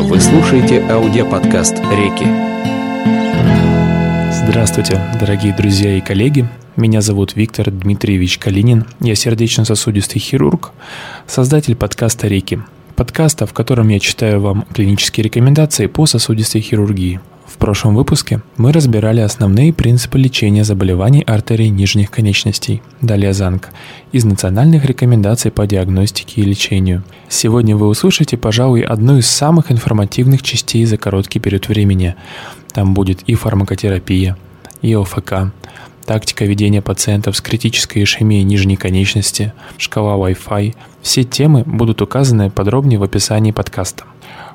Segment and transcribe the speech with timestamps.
[0.00, 2.24] Вы слушаете аудиоподкаст «Реки».
[4.32, 6.48] Здравствуйте, дорогие друзья и коллеги.
[6.76, 8.86] Меня зовут Виктор Дмитриевич Калинин.
[9.00, 10.70] Я сердечно-сосудистый хирург,
[11.26, 12.60] создатель подкаста «Реки».
[12.98, 17.20] Подкаста, в котором я читаю вам клинические рекомендации по сосудистой хирургии.
[17.46, 23.68] В прошлом выпуске мы разбирали основные принципы лечения заболеваний артерий нижних конечностей, далее ЗАНК,
[24.10, 27.04] из национальных рекомендаций по диагностике и лечению.
[27.28, 32.16] Сегодня вы услышите, пожалуй, одну из самых информативных частей за короткий период времени.
[32.72, 34.36] Там будет и фармакотерапия,
[34.82, 35.52] и ОФК,
[36.04, 40.74] тактика ведения пациентов с критической ишемией нижней конечности, шкала Wi-Fi.
[41.08, 44.04] Все темы будут указаны подробнее в описании подкаста.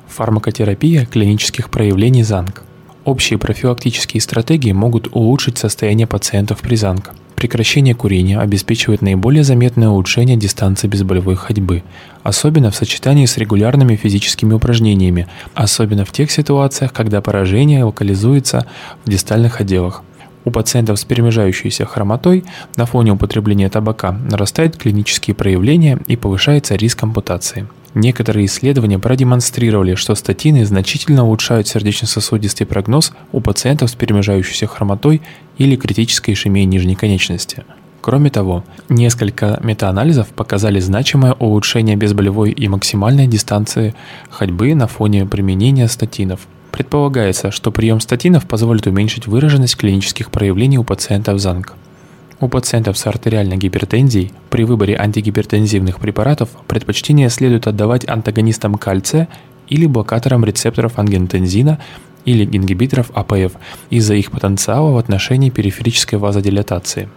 [0.06, 2.62] Фармакотерапия клинических проявлений ЗАНК–
[3.04, 7.10] Общие профилактические стратегии могут улучшить состояние пациентов при ЗАНК.
[7.36, 11.82] Прекращение курения обеспечивает наиболее заметное улучшение дистанции безболевой ходьбы,
[12.22, 18.66] особенно в сочетании с регулярными физическими упражнениями, особенно в тех ситуациях, когда поражение локализуется
[19.04, 20.02] в дистальных отделах.
[20.44, 22.44] У пациентов с перемежающейся хромотой
[22.76, 27.66] на фоне употребления табака нарастают клинические проявления и повышается риск ампутации.
[27.94, 35.22] Некоторые исследования продемонстрировали, что статины значительно улучшают сердечно-сосудистый прогноз у пациентов с перемежающейся хромотой
[35.58, 37.64] или критической ишемией нижней конечности.
[38.00, 43.94] Кроме того, несколько метаанализов показали значимое улучшение безболевой и максимальной дистанции
[44.28, 46.40] ходьбы на фоне применения статинов.
[46.74, 51.74] Предполагается, что прием статинов позволит уменьшить выраженность клинических проявлений у пациентов ЗАНК.
[52.40, 59.28] У пациентов с артериальной гипертензией при выборе антигипертензивных препаратов предпочтение следует отдавать антагонистам кальция
[59.68, 61.78] или блокаторам рецепторов ангиотензина
[62.24, 63.52] или ингибиторов АПФ
[63.90, 67.08] из-за их потенциала в отношении периферической вазодилатации.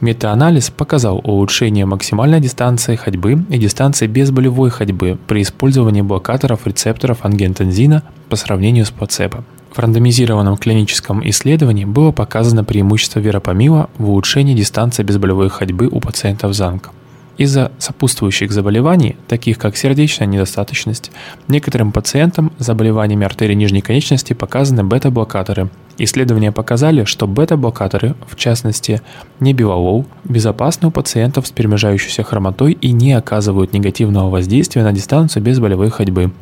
[0.00, 8.04] Метаанализ показал улучшение максимальной дистанции ходьбы и дистанции безболевой ходьбы при использовании блокаторов рецепторов ангиотензина
[8.28, 9.42] по сравнению с плацебо.
[9.72, 16.54] В рандомизированном клиническом исследовании было показано преимущество веропамила в улучшении дистанции безболевой ходьбы у пациентов
[16.54, 16.90] ЗАНК.
[17.38, 21.12] Из-за сопутствующих заболеваний, таких как сердечная недостаточность,
[21.46, 25.70] некоторым пациентам с заболеваниями артерии нижней конечности показаны бета-блокаторы.
[25.98, 29.02] Исследования показали, что бета-блокаторы, в частности
[29.38, 35.90] небилолол, безопасны у пациентов с перемежающейся хромотой и не оказывают негативного воздействия на дистанцию безболевой
[35.90, 36.32] ходьбы.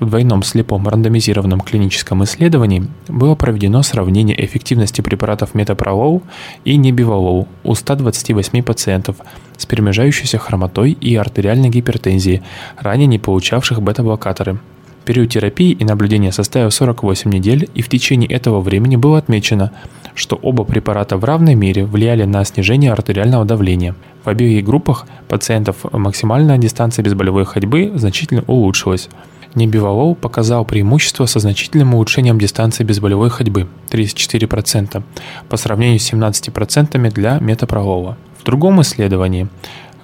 [0.00, 6.22] В двойном слепом рандомизированном клиническом исследовании было проведено сравнение эффективности препаратов метапролол
[6.64, 9.16] и небиволол у 128 пациентов
[9.56, 12.42] с перемежающейся хромотой и артериальной гипертензией,
[12.78, 14.60] ранее не получавших бета-блокаторы.
[15.04, 19.72] Период терапии и наблюдения составил 48 недель, и в течение этого времени было отмечено,
[20.14, 23.96] что оба препарата в равной мере влияли на снижение артериального давления.
[24.22, 29.08] В обеих группах пациентов максимальная дистанция безболевой ходьбы значительно улучшилась.
[29.54, 35.02] Небивалол показал преимущество со значительным улучшением дистанции безболевой ходьбы 34%
[35.48, 38.16] по сравнению с 17% для метапролола.
[38.38, 39.48] В другом исследовании,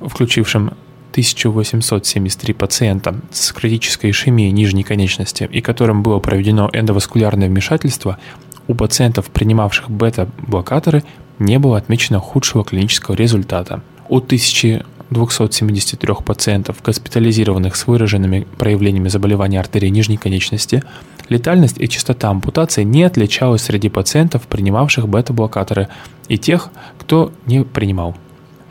[0.01, 0.73] включившем
[1.13, 8.19] 1873 пациента с критической ишемией нижней конечности и которым было проведено эндоваскулярное вмешательство,
[8.67, 11.05] у пациентов, принимавших бета-блокаторы,
[11.39, 13.83] не было отмечено худшего клинического результата.
[14.09, 20.83] У 1000 273 пациентов, госпитализированных с выраженными проявлениями заболевания артерии нижней конечности,
[21.29, 25.89] летальность и частота ампутации не отличалась среди пациентов, принимавших бета-блокаторы,
[26.29, 28.17] и тех, кто не принимал.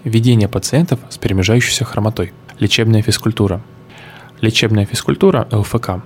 [0.04, 2.34] Введение пациентов с перемежающейся хромотой.
[2.60, 3.62] Лечебная физкультура.
[4.42, 6.04] Лечебная физкультура, ЛФК,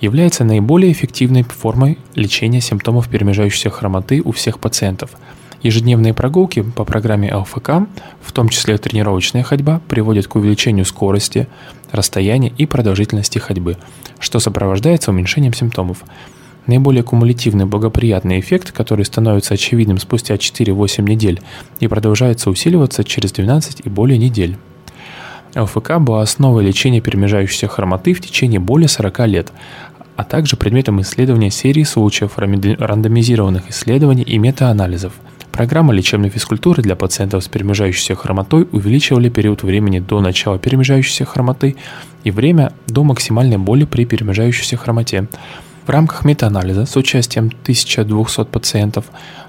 [0.00, 5.10] является наиболее эффективной формой лечения симптомов перемежающейся хромоты у всех пациентов–
[5.62, 7.70] Ежедневные прогулки по программе ЛФК,
[8.22, 11.48] в том числе тренировочная ходьба, приводят к увеличению скорости,
[11.90, 13.76] расстояния и продолжительности ходьбы,
[14.20, 16.04] что сопровождается уменьшением симптомов.
[16.68, 21.40] Наиболее кумулятивный благоприятный эффект, который становится очевидным спустя 4-8 недель
[21.80, 24.56] и продолжается усиливаться через 12 и более недель.
[25.56, 29.52] ЛФК была основой лечения перемежающейся хромоты в течение более 40 лет,
[30.14, 35.14] а также предметом исследования серии случаев рандомизированных исследований и метаанализов–
[35.58, 41.74] Программа лечебной физкультуры для пациентов с перемежающейся хромотой увеличивали период времени до начала перемежающейся хромоты
[42.22, 45.26] и время до максимальной боли при перемежающейся хромоте.
[45.84, 49.06] В рамках метаанализа с участием 1200 пациентов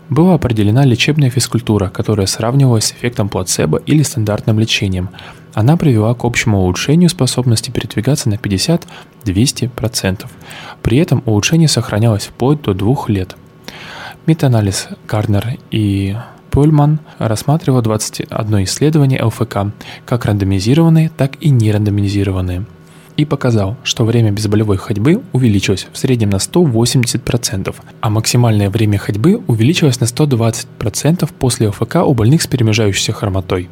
[0.10, 5.10] была определена лечебная физкультура, которая сравнивалась с эффектом плацебо или стандартным лечением.
[5.54, 10.26] Она привела к общему улучшению способности передвигаться на 50-200%.
[10.82, 13.36] При этом улучшение сохранялось вплоть до двух лет–
[14.26, 16.16] Метаанализ Гарднер и
[16.52, 19.58] Польман рассматривал 21 исследование ЛФК,
[20.06, 22.66] как рандомизированные, так и нерандомизированные.
[23.18, 29.44] и показал, что время безболевой ходьбы увеличилось в среднем на 180%, а максимальное время ходьбы
[29.46, 33.68] увеличилось на 120% после ОФК у больных с перемежающейся хромотой.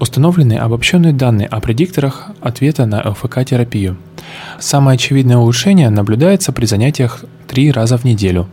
[0.00, 3.96] Установлены обобщенные данные о предикторах ответа на ЛФК-терапию.
[4.60, 8.48] Самое очевидное улучшение наблюдается при занятиях три раза в неделю.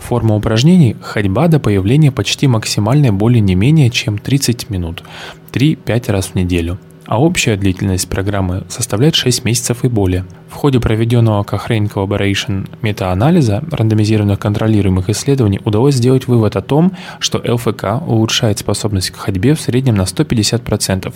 [0.00, 5.04] Форма упражнений– ходьба до появления почти максимальной боли не менее чем 30 минут,
[5.52, 6.78] 3-5 раз в неделю–
[7.10, 10.24] а общая длительность программы составляет 6 месяцев и более.
[10.48, 17.38] В ходе проведенного Cochrane Collaboration метаанализа рандомизированных контролируемых исследований удалось сделать вывод о том, что
[17.38, 21.12] ЛФК улучшает способность к ходьбе в среднем на 150%,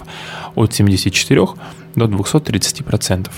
[0.57, 1.47] от 74
[1.95, 3.31] до 230%.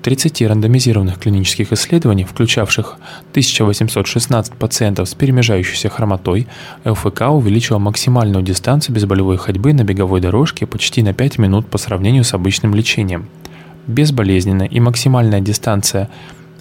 [0.00, 2.96] В 30 рандомизированных клинических исследованиях, включавших
[3.32, 6.46] 1816 пациентов с перемежающейся хромотой,
[6.86, 12.24] ЛФК увеличила максимальную дистанцию безболевой ходьбы на беговой дорожке почти на 5 минут по сравнению
[12.24, 13.28] с обычным лечением.
[13.86, 16.08] Безболезненная и максимальная дистанция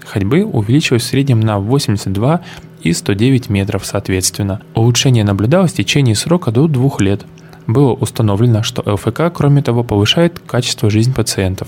[0.05, 2.41] ходьбы увеличилась в среднем на 82
[2.81, 4.59] и 109 метров соответственно.
[4.75, 7.25] Улучшение наблюдалось в течение срока до 2 лет–
[7.69, 11.67] было установлено, что ЛФК, кроме того, повышает качество жизни пациентов.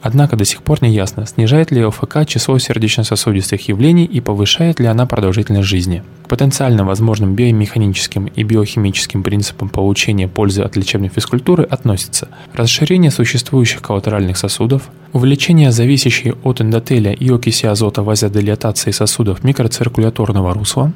[0.00, 4.86] Однако до сих пор не ясно, снижает ли ЛФК число сердечно-сосудистых явлений и повышает ли
[4.86, 6.02] она продолжительность жизни.
[6.24, 13.82] К потенциально возможным биомеханическим и биохимическим принципам получения пользы от лечебной физкультуры относятся расширение существующих
[13.82, 20.92] коллатеральных сосудов, увеличение зависящей от эндотеля и окиси азота вазодилатации сосудов микроциркуляторного русла,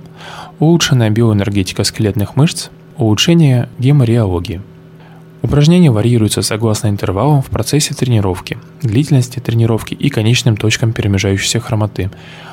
[0.60, 4.62] улучшенная биоэнергетика скелетных мышц, Улучшение гемореологии.
[5.42, 12.10] Упражнения варьируются согласно интервалам в процессе тренировки, длительности тренировки и конечным точкам перемежающейся хромоты.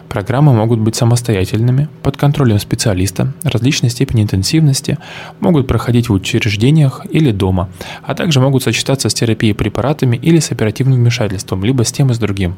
[0.10, 4.98] Программы могут быть самостоятельными, под контролем специалиста, различной степени интенсивности,
[5.40, 7.70] могут проходить в учреждениях или дома,
[8.02, 12.16] а также могут сочетаться с терапией препаратами или с оперативным вмешательством, либо с тем и
[12.16, 12.56] с другим.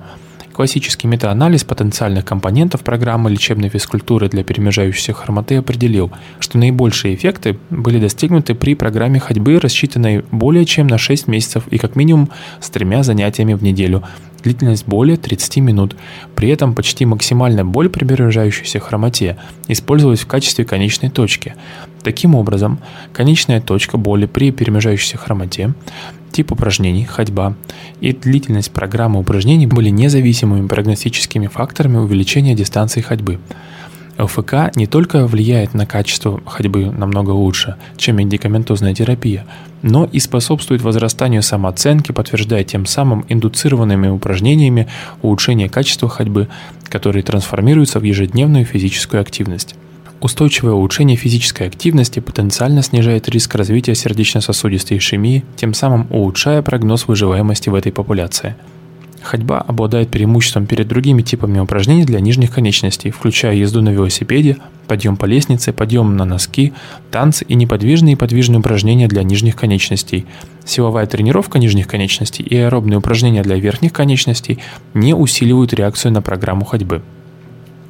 [0.53, 7.99] Классический метаанализ потенциальных компонентов программы лечебной физкультуры для перемежающейся хромоты определил, что наибольшие эффекты были
[7.99, 12.29] достигнуты при программе ходьбы, рассчитанной более чем на 6 месяцев и как минимум
[12.61, 14.03] с тремя занятиями в неделю,
[14.43, 15.95] длительность более 30 минут.
[16.35, 19.37] При этом почти максимальная боль при перемежающейся хромоте
[19.67, 21.55] использовалась в качестве конечной точки.
[22.03, 22.79] Таким образом,
[23.13, 25.73] конечная точка боли при перемежающейся хромоте
[26.33, 27.55] тип упражнений, ходьба
[28.01, 33.39] и длительность программы упражнений были независимыми прогностическими факторами увеличения дистанции ходьбы.
[34.17, 39.45] ЛФК не только влияет на качество ходьбы намного лучше, чем медикаментозная терапия,
[39.81, 44.87] но и способствует возрастанию самооценки, подтверждая тем самым индуцированными упражнениями
[45.21, 46.47] улучшение качества ходьбы,
[46.89, 49.75] которые трансформируются в ежедневную физическую активность.
[50.21, 57.67] Устойчивое улучшение физической активности потенциально снижает риск развития сердечно-сосудистой ишемии, тем самым улучшая прогноз выживаемости
[57.67, 58.55] в этой популяции.
[59.23, 65.15] Ходьба обладает преимуществом перед другими типами упражнений для нижних конечностей, включая езду на велосипеде, подъем
[65.15, 66.73] по лестнице, подъем на носки,
[67.09, 70.25] танцы и неподвижные и подвижные упражнения для нижних конечностей.
[70.65, 74.59] Силовая тренировка нижних конечностей и аэробные упражнения для верхних конечностей
[74.93, 77.01] не усиливают реакцию на программу ходьбы.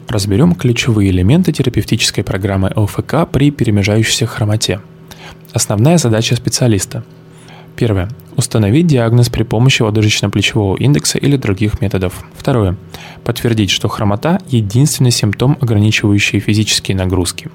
[0.07, 4.81] Разберем ключевые элементы терапевтической программы ЛФК при перемежающейся хромоте.
[5.51, 7.03] Основная задача специалиста.
[7.75, 8.09] Первое.
[8.35, 12.25] Установить диагноз при помощи ложечно-плечевого индекса или других методов.
[12.35, 12.77] Второе.
[13.23, 17.49] Подтвердить, что хромота– единственный симптом, ограничивающий физические нагрузки.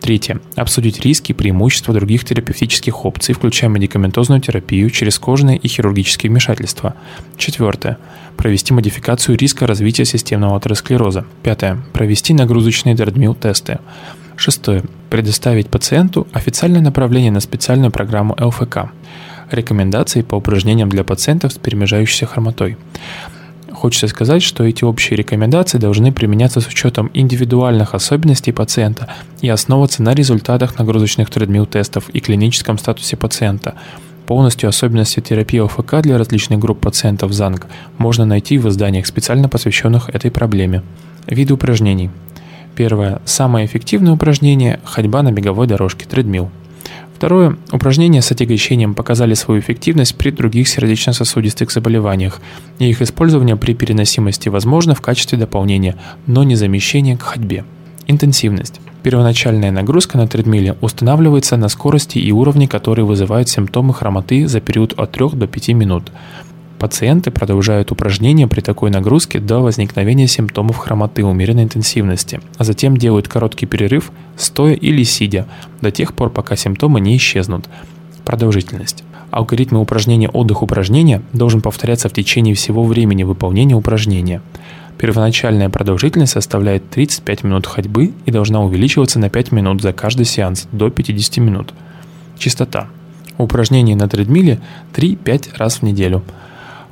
[0.00, 0.40] Третье.
[0.56, 6.94] Обсудить риски и преимущества других терапевтических опций, включая медикаментозную терапию через кожные и хирургические вмешательства.
[7.36, 7.98] Четвертое.
[8.36, 11.24] Провести модификацию риска развития системного атеросклероза.
[11.42, 11.82] Пятое.
[11.92, 13.78] Провести нагрузочные дредмил-тесты.
[14.36, 14.82] Шестое.
[15.08, 18.90] Предоставить пациенту официальное направление на специальную программу ЛФК.
[19.50, 22.76] Рекомендации по упражнениям для пациентов с перемежающейся хромотой.
[23.70, 29.12] Хочется сказать, что эти общие рекомендации должны применяться с учетом индивидуальных особенностей пациента
[29.42, 33.74] и основываться на результатах нагрузочных тредмил-тестов и клиническом статусе пациента.
[34.26, 37.66] Полностью особенности терапии ОФК для различных групп пациентов ЗАНГ
[37.98, 40.82] можно найти в изданиях, специально посвященных этой проблеме.
[41.26, 42.10] Виды упражнений.
[42.74, 43.20] Первое.
[43.24, 46.50] Самое эффективное упражнение– ходьба на беговой дорожке, тредмил.
[47.16, 47.56] Второе.
[47.72, 52.42] Упражнения с отягощением показали свою эффективность при других сердечно-сосудистых заболеваниях,
[52.78, 55.96] и их использование при переносимости возможно в качестве дополнения,
[56.26, 57.64] но не замещения к ходьбе.
[58.06, 58.82] Интенсивность.
[59.02, 64.92] Первоначальная нагрузка на тредмиле устанавливается на скорости и уровне, которые вызывают симптомы хромоты за период
[64.98, 66.12] от 3 до 5 минут.
[66.78, 73.28] Пациенты продолжают упражнения при такой нагрузке до возникновения симптомов хромоты умеренной интенсивности, а затем делают
[73.28, 75.46] короткий перерыв, стоя или сидя,
[75.80, 77.68] до тех пор, пока симптомы не исчезнут.
[78.26, 79.04] Продолжительность.
[79.30, 84.42] Алгоритм упражнения «отдых упражнения» должен повторяться в течение всего времени выполнения упражнения.
[84.98, 90.68] Первоначальная продолжительность составляет 35 минут ходьбы и должна увеличиваться на 5 минут за каждый сеанс
[90.72, 91.74] до 50 минут.
[92.38, 92.88] Частота.
[93.38, 94.60] Упражнения на тредмиле
[94.94, 96.22] 3-5 раз в неделю.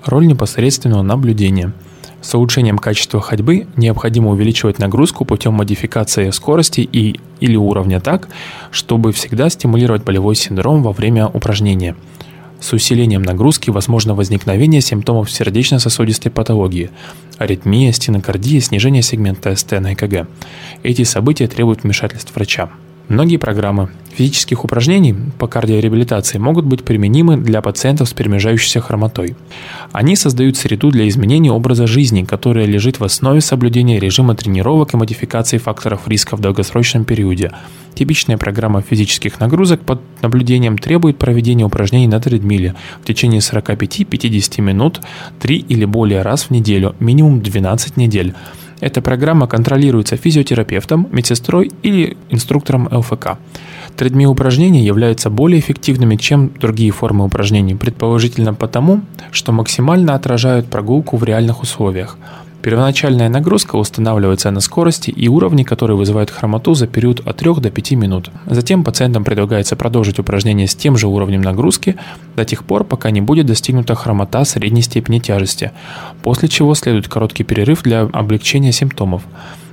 [0.05, 1.73] Роль непосредственного наблюдения.
[2.21, 8.29] С улучшением качества ходьбы необходимо увеличивать нагрузку путем модификации скорости и или уровня так,
[8.71, 11.97] чтобы всегда стимулировать болевой синдром во время упражнения–
[12.65, 16.91] с усилением нагрузки возможно возникновение симптомов сердечно-сосудистой патологии,
[17.37, 20.27] аритмия, стенокардия, снижение сегмента СТ на ЭКГ.
[20.83, 22.71] Эти события требуют вмешательств врача.
[23.09, 29.37] Многие программы физических упражнений по кардиореабилитации могут быть применимы для пациентов с перемежающейся хромотой.
[29.93, 34.97] Они создают среду для изменения образа жизни, которая лежит в основе соблюдения режима тренировок и
[34.97, 37.53] модификации факторов риска в долгосрочном периоде.
[37.95, 45.01] Типичная программа физических нагрузок под наблюдением требует проведения упражнений на тредмиле в течение 45-50 минут
[45.41, 48.35] 3 или более раз в неделю, минимум 12 недель.
[48.85, 53.39] Эта программа контролируется физиотерапевтом, медсестрой или инструктором ЛФК.
[53.97, 59.01] Тредми упражнения являются более эффективными, чем другие формы упражнений, предположительно потому,
[59.31, 62.19] что максимально отражают прогулку в реальных условиях–
[62.65, 67.71] Первоначальная нагрузка устанавливается на скорости и уровне, которые вызывают хромоту за период от 3 до
[67.71, 68.31] 5 минут.
[68.47, 71.97] Затем пациентам предлагается продолжить упражнение с тем же уровнем нагрузки
[72.37, 75.73] до тех пор, пока не будет достигнута хромота средней степени тяжести,
[76.23, 79.25] после чего следует короткий перерыв для облегчения симптомов.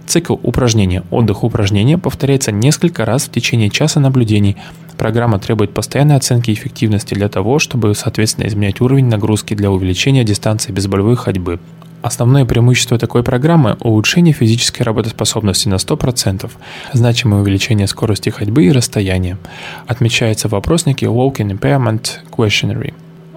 [0.06, 4.58] Цикл упражнения «Отдых упражнения» повторяется несколько раз в течение часа наблюдений.
[4.98, 10.74] Программа требует постоянной оценки эффективности для того, чтобы соответственно изменять уровень нагрузки для увеличения дистанции
[10.74, 11.62] безболевой ходьбы.
[12.02, 16.50] Основное преимущество такой программы– улучшение физической работоспособности на 100%,
[16.94, 19.38] значимое увеличение скорости ходьбы и расстояния.
[19.86, 22.94] Отмечается в вопроснике Walking Impairment Questionnaire,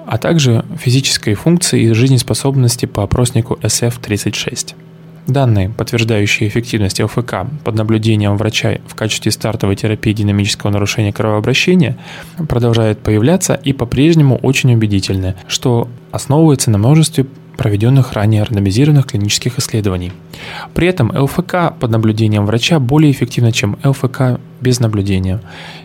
[0.06, 4.74] а также физической функции и жизнеспособности по опроснику SF-36.
[5.26, 11.96] Данные, подтверждающие эффективность ЛФК под наблюдением врача в качестве стартовой терапии динамического нарушения кровообращения,
[12.46, 20.12] продолжают появляться и по-прежнему очень убедительны, что основывается на множестве проведенных ранее рандомизированных клинических исследований.
[20.74, 25.40] При этом ЛФК под наблюдением врача более эффективно, чем ЛФК без наблюдения.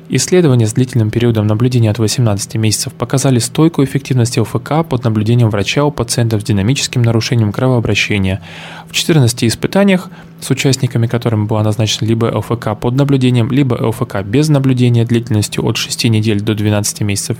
[0.07, 5.83] Исследования с длительным периодом наблюдения от 18 месяцев показали стойкую эффективность ЛФК под наблюдением врача
[5.83, 8.41] у пациентов с динамическим нарушением кровообращения.
[8.87, 10.09] В 14 испытаниях,
[10.39, 15.77] с участниками которыми была назначена либо ЛФК под наблюдением, либо ЛФК без наблюдения длительностью от
[15.77, 17.37] 6 недель до 12 месяцев,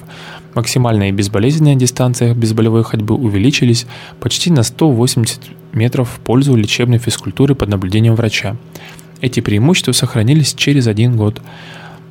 [0.54, 3.88] максимальная и безболезненная дистанция безболевой ходьбы увеличились
[4.20, 5.40] почти на 180
[5.72, 8.58] метров в пользу лечебной физкультуры под наблюдением врача.
[9.22, 11.42] Эти преимущества сохранились через один год.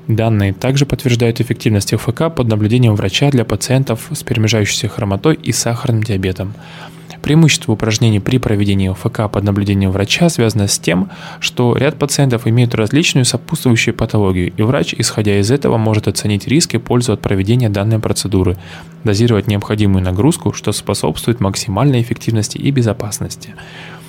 [0.09, 6.03] Данные также подтверждают эффективность ЛФК под наблюдением врача для пациентов с перемежающейся хромотой и сахарным
[6.03, 6.55] диабетом.
[7.23, 11.11] Преимущество упражнений при проведении ЛФК под наблюдением врача связано с тем,
[11.41, 16.77] что ряд пациентов имеют различную сопутствующую патологию, и врач, исходя из этого, может оценить риски
[16.77, 18.57] и пользу от проведения данной процедуры,
[19.05, 23.55] дозировать необходимую нагрузку, что способствует максимальной эффективности и безопасности.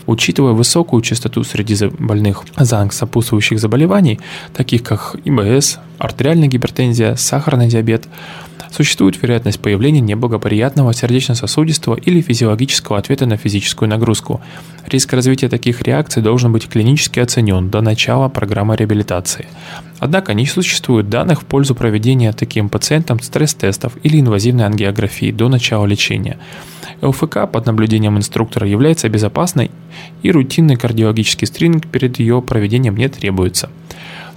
[0.10, 4.20] Учитывая высокую частоту среди больных за сопутствующих заболеваний,
[4.56, 8.08] таких как ИБС, артериальная гипертензия, сахарный диабет,
[8.72, 14.42] существует вероятность появления неблагоприятного сердечно-сосудистого или физиологического ответа на физическую нагрузку.
[14.88, 19.46] Риск развития таких реакций должен быть клинически оценен до начала программы реабилитации.
[20.00, 25.86] Однако не существует данных в пользу проведения таким пациентам стресс-тестов или инвазивной ангиографии до начала
[25.86, 26.40] лечения.
[27.02, 29.72] ЛФК под наблюдением инструктора является безопасной
[30.22, 33.70] и рутинный кардиологический скрининг перед ее проведением не требуется.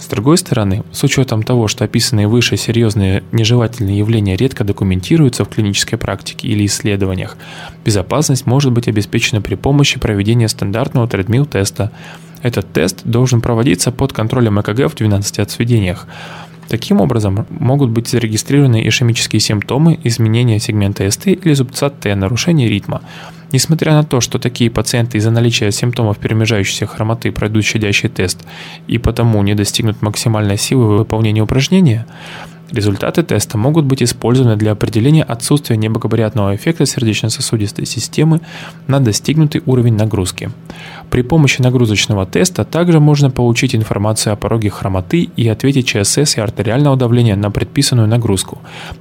[0.03, 5.49] С другой стороны, с учетом того, что описанные выше серьезные нежелательные явления редко документируются в
[5.49, 7.37] клинической практике или исследованиях,
[7.85, 11.91] безопасность может быть обеспечена при помощи проведения стандартного тредмил-теста.
[12.41, 16.05] Этот тест должен проводиться под контролем ЭКГ в 12 отсведениях.
[16.73, 23.03] Таким образом, могут быть зарегистрированы ишемические симптомы, изменения сегмента СТ или зубца Т, нарушение ритма.
[23.51, 28.39] Несмотря на то, что такие пациенты из-за наличия симптомов перемежающейся хромоты пройдут щадящий тест
[28.87, 32.07] и потому не достигнут максимальной силы выполнения упражнения,
[32.73, 38.41] Результаты теста могут быть использованы для определения отсутствия неблагоприятного эффекта сердечно-сосудистой системы
[38.87, 40.49] на достигнутый уровень нагрузки.
[41.13, 46.41] При помощи нагрузочного теста также можно получить информацию о пороге хромоты и ответить ЧСС и
[46.41, 48.57] артериального давления на предписанную нагрузку.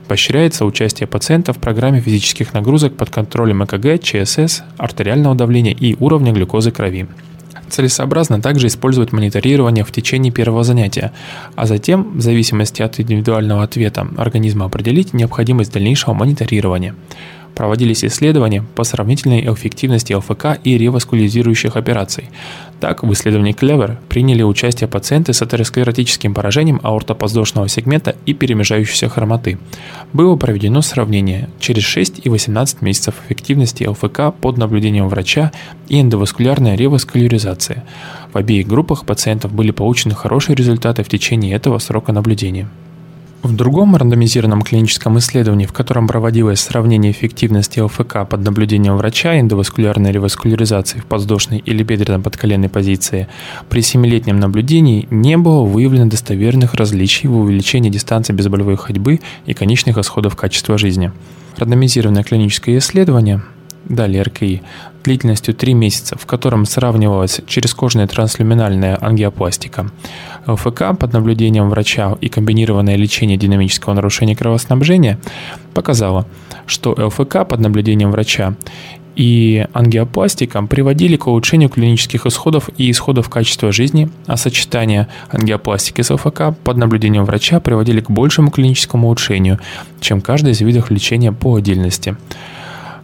[0.09, 6.35] Поощряется участие пациента в программе физических нагрузок под контролем ЭКГ, ЧСС, артериального давления и уровня
[6.35, 7.09] глюкозы крови.
[7.71, 11.13] Целесообразно также использовать мониторирование в течение первого занятия,
[11.57, 16.95] а затем, в зависимости от индивидуального ответа организма, определить необходимость дальнейшего мониторирования
[17.55, 22.31] проводились исследования по сравнительной эффективности ЛФК и реваскулизирующих операций.
[22.81, 29.59] Так, в исследовании Clever приняли участие пациенты с атеросклеротическим поражением аортопоздошного сегмента и перемежающейся хромоты.
[30.13, 35.53] Было проведено сравнение через 6 и 18 месяцев эффективности ЛФК под наблюдением врача
[35.89, 37.85] и эндоваскулярная реваскуляризация.
[38.33, 42.69] В обеих группах пациентов были получены хорошие результаты в течение этого срока наблюдения.
[43.43, 50.13] В другом рандомизированном клиническом исследовании, в котором проводилось сравнение эффективности ЛФК под наблюдением врача эндоваскулярной
[50.13, 53.27] реваскуляризации в подвздошной или бедренно-подколенной позиции,
[53.69, 59.99] при 7-летнем наблюдении не было выявлено достоверных различий в увеличении дистанции безболевой ходьбы и конечных
[59.99, 61.11] исходов качества жизни.
[61.57, 63.43] Рандомизированное клиническое исследование
[63.89, 64.63] далее РКИ,
[65.05, 69.91] длительностью 3 месяца, в котором сравнивалась черезкожная транслюминальная ангиопластика,
[70.47, 75.19] ЛФК под наблюдением врача и комбинированное лечение динамического нарушения кровоснабжения
[75.75, 76.27] показало,
[76.67, 78.55] что ЛФК под наблюдением врача
[79.15, 86.11] и ангиопластика приводили к улучшению клинических исходов и исходов качества жизни, а сочетание ангиопластики с
[86.11, 89.59] ЛФК под наблюдением врача приводили к большему клиническому улучшению,
[90.01, 92.17] чем каждый из видов лечения по отдельности.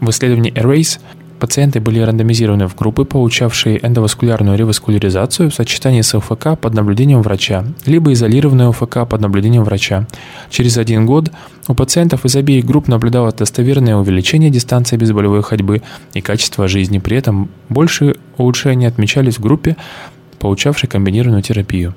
[0.01, 1.01] В исследовании ERASE
[1.41, 7.65] пациенты были рандомизированы в группы, получавшие эндоваскулярную реваскуляризацию в сочетании с ЛФК под наблюдением врача,
[7.87, 10.07] либо изолированную ЛФК под наблюдением врача.
[10.51, 11.31] Через один год
[11.67, 15.83] у пациентов из обеих групп наблюдалось достоверное увеличение дистанции безболевой ходьбы
[16.15, 16.99] и качества жизни.
[16.99, 19.77] При этом большие улучшения отмечались в группе,
[20.39, 21.95] получавшей комбинированную терапию.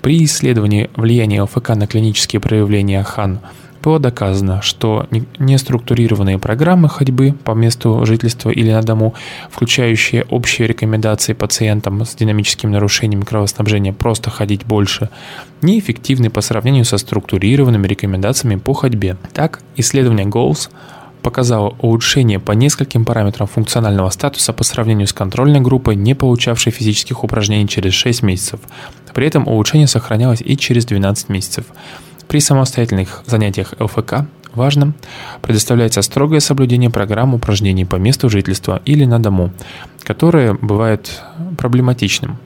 [0.00, 3.38] При исследовании влияния ЛФК на клинические проявления ХАН–
[3.84, 5.06] было доказано, что
[5.38, 9.14] неструктурированные программы ходьбы по месту жительства или на дому,
[9.50, 15.10] включающие общие рекомендации пациентам с динамическим нарушением кровоснабжения просто ходить больше,
[15.60, 19.18] неэффективны по сравнению со структурированными рекомендациями по ходьбе.
[19.34, 20.70] Так, исследование GOALS
[21.22, 27.24] показало улучшение по нескольким параметрам функционального статуса по сравнению с контрольной группой, не получавшей физических
[27.24, 28.60] упражнений через 6 месяцев.
[29.14, 31.66] При этом улучшение сохранялось и через 12 месяцев.
[32.34, 34.94] При самостоятельных занятиях ЛФК важным
[35.40, 39.52] предоставляется строгое соблюдение программ упражнений по месту жительства или на дому,
[40.02, 41.22] которое бывает
[41.56, 42.38] проблематичным.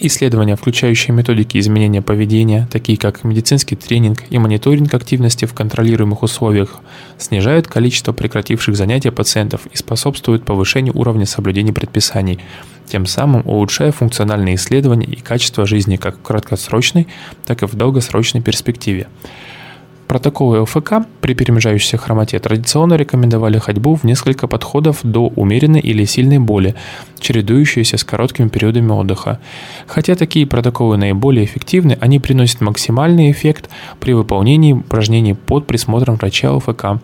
[0.00, 6.80] Исследования, включающие методики изменения поведения, такие как медицинский тренинг и мониторинг активности в контролируемых условиях,
[7.16, 12.40] снижают количество прекративших занятия пациентов и способствуют повышению уровня соблюдения предписаний,
[12.86, 17.06] тем самым улучшая функциональные исследования и качество жизни как в краткосрочной,
[17.46, 19.06] так и в долгосрочной перспективе.
[20.08, 26.38] Протоколы ЛФК при перемежающейся хромоте традиционно рекомендовали ходьбу в несколько подходов до умеренной или сильной
[26.38, 26.74] боли,
[27.18, 29.38] чередующиеся с короткими периодами отдыха.
[29.86, 36.52] Хотя такие протоколы наиболее эффективны, они приносят максимальный эффект при выполнении упражнений под присмотром врача
[36.52, 37.00] ЛФК.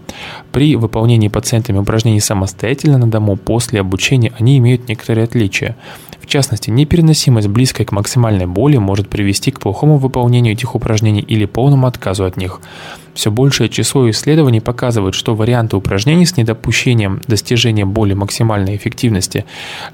[0.53, 5.77] При выполнении пациентами упражнений самостоятельно на дому после обучения они имеют некоторые отличия
[6.31, 11.87] частности, непереносимость близкой к максимальной боли может привести к плохому выполнению этих упражнений или полному
[11.87, 12.61] отказу от них.
[13.21, 19.45] Все большее число исследований показывает, что варианты упражнений с недопущением достижения боли максимальной эффективности,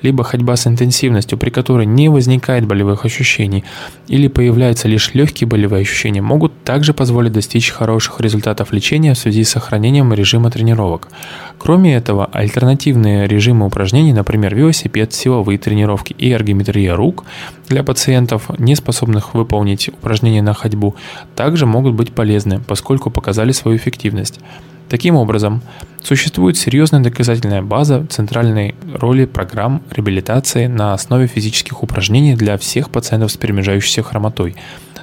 [0.01, 3.65] либо ходьба с интенсивностью, при которой не возникает болевых ощущений,
[4.07, 9.43] или появляются лишь легкие болевые ощущения, могут также позволить достичь хороших результатов лечения в связи
[9.43, 11.09] с сохранением режима тренировок.
[11.59, 17.25] Кроме этого, альтернативные режимы упражнений, например, велосипед, силовые тренировки и эргометрия рук
[17.69, 20.95] для пациентов, не способных выполнить упражнения на ходьбу,
[21.35, 24.41] также могут быть полезны, поскольку показали свою эффективность.
[24.89, 25.63] Таким образом,
[26.01, 33.33] существует серьезная доказательная база центральной роли программ реабилитации на основе физических упражнений для всех пациентов
[33.33, 34.55] с перемежающейся хромотой.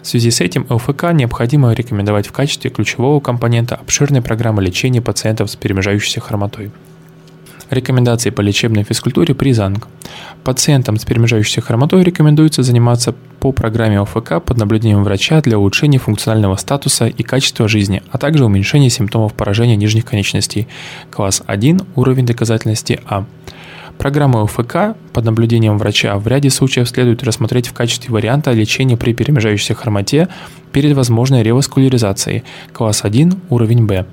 [0.02, 5.50] В связи с этим ЛФК необходимо рекомендовать в качестве ключевого компонента обширной программы лечения пациентов
[5.52, 6.72] с перемежающейся хромотой.
[7.74, 9.88] Рекомендации по лечебной физкультуре при ЗАНГ.
[10.44, 16.56] Пациентам с перемежающейся хромотой рекомендуется заниматься по программе ОФК под наблюдением врача для улучшения функционального
[16.56, 20.68] статуса и качества жизни, а также уменьшения симптомов поражения нижних конечностей.
[21.10, 23.26] Класс 1, уровень доказательности А.
[23.98, 29.14] Программу ОФК под наблюдением врача в ряде случаев следует рассмотреть в качестве варианта лечения при
[29.14, 30.28] перемежающейся хромоте
[30.72, 32.44] перед возможной реваскуляризацией.
[32.72, 34.06] Класс 1, уровень Б.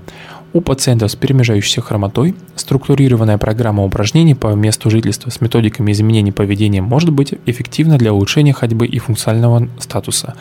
[0.52, 6.82] У пациентов с перемежающейся хромотой структурированная программа упражнений по месту жительства с методиками изменения поведения
[6.82, 10.34] может быть эффективна для улучшения ходьбы и функционального статуса.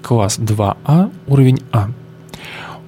[0.00, 1.90] Класс 2А, уровень А.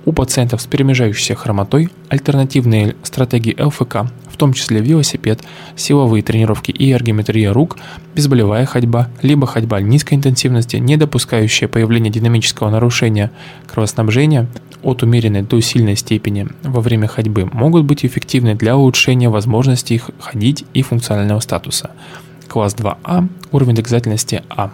[0.06, 5.42] У пациентов с перемежающейся хромотой альтернативные стратегии ЛФК, в том числе велосипед,
[5.76, 7.76] силовые тренировки и эргометрия рук,
[8.14, 13.30] безболевая ходьба, либо ходьба низкой интенсивности, не допускающая появления динамического нарушения
[13.66, 14.48] кровоснабжения
[14.82, 20.64] от умеренной до сильной степени во время ходьбы, могут быть эффективны для улучшения возможностей ходить
[20.72, 21.90] и функционального статуса.
[22.48, 24.70] Класс 2А, уровень доказательности А.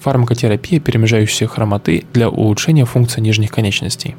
[0.00, 4.16] Фармакотерапия перемежающейся хромоты для улучшения функции нижних конечностей.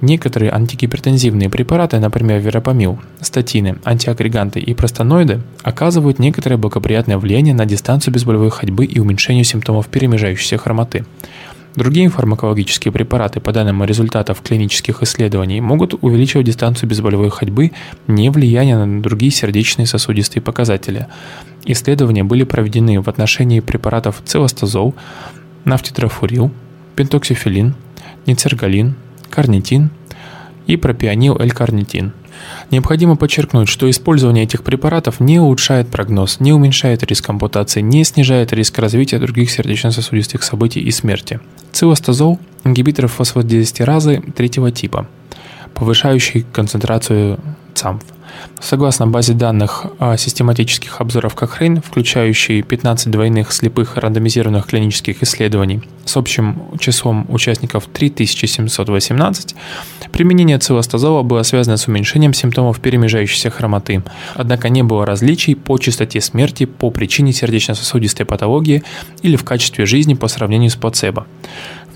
[0.00, 8.12] Некоторые антигипертензивные препараты, например, веропамил, статины, антиагреганты и простоноиды, оказывают некоторое благоприятное влияние на дистанцию
[8.12, 11.06] безболевой ходьбы и уменьшению симптомов перемежающейся хромоты.
[11.76, 17.72] Другие фармакологические препараты, по данным результатов клинических исследований, могут увеличивать дистанцию безболевой ходьбы,
[18.06, 21.06] не влияя на другие сердечные сосудистые показатели.
[21.66, 24.94] Исследования были проведены в отношении препаратов целостазол,
[25.66, 26.50] нафтитрофурил,
[26.96, 27.74] пентоксифилин,
[28.24, 28.94] ницергалин,
[29.28, 29.90] карнитин
[30.66, 32.12] и пропионил L-карнитин–
[32.70, 38.52] Необходимо подчеркнуть, что использование этих препаратов не улучшает прогноз, не уменьшает риск ампутации, не снижает
[38.52, 41.40] риск развития других сердечно-сосудистых событий и смерти.
[41.76, 45.06] Цилостазол– ингибитор фосфодиэстеразы третьего типа,
[45.74, 47.38] повышающий концентрацию
[47.74, 48.02] ЦАМФ.
[48.60, 56.56] Согласно базе данных систематических обзоров Кохрейн, включающей 15 двойных слепых рандомизированных клинических исследований с общим
[56.78, 59.54] числом участников 3718,
[60.12, 64.02] применение цилостазола было связано с уменьшением симптомов перемежающейся хромоты,
[64.34, 68.82] однако не было различий по частоте смерти по причине сердечно-сосудистой патологии
[69.22, 71.26] или в качестве жизни по сравнению с плацебо.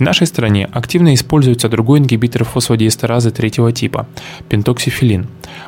[0.01, 4.07] В нашей стране активно используется другой ингибитор фосфодиэстеразы третьего типа–
[4.49, 5.27] пентоксифилин.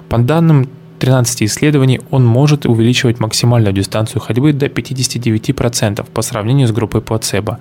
[0.09, 6.73] По данным 13 исследований он может увеличивать максимальную дистанцию ходьбы до 59% по сравнению с
[6.73, 7.59] группой плацебо.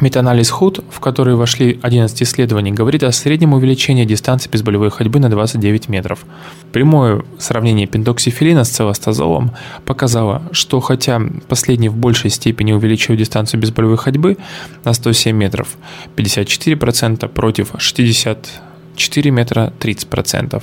[0.00, 5.28] Метаанализ HUD, в который вошли 11 исследований, говорит о среднем увеличении дистанции безболевой ходьбы на
[5.28, 6.24] 29 метров.
[6.72, 9.52] Прямое сравнение пентоксифилина с целостазолом
[9.84, 14.38] показало, что хотя последний в большей степени увеличивает дистанцию безболевой ходьбы
[14.84, 15.76] на 107 метров,
[16.16, 20.62] 54% против 64 метра 30%,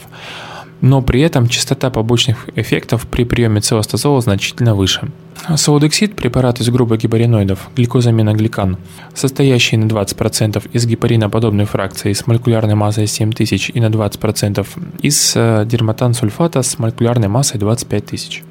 [0.82, 5.12] но при этом частота побочных эффектов при приеме целостазола значительно выше.
[5.56, 8.78] Солодексид– препарат из группы гепариноидов, гликозаминогликан,
[9.14, 14.68] состоящий на 20% из гепариноподобной фракции с молекулярной массой 7000 и на 20%
[15.02, 18.44] из э, дерматансульфата с молекулярной массой 25000.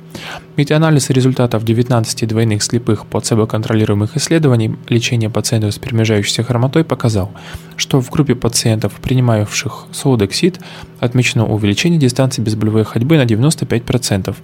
[0.57, 7.31] Метаанализ результатов 19 двойных слепых плацебо-контролируемых исследований лечения пациентов с перемежающейся хромотой показал,
[7.77, 10.61] что в группе пациентов, принимавших солодексид,
[10.99, 14.35] отмечено увеличение дистанции безболевой ходьбы на 95%,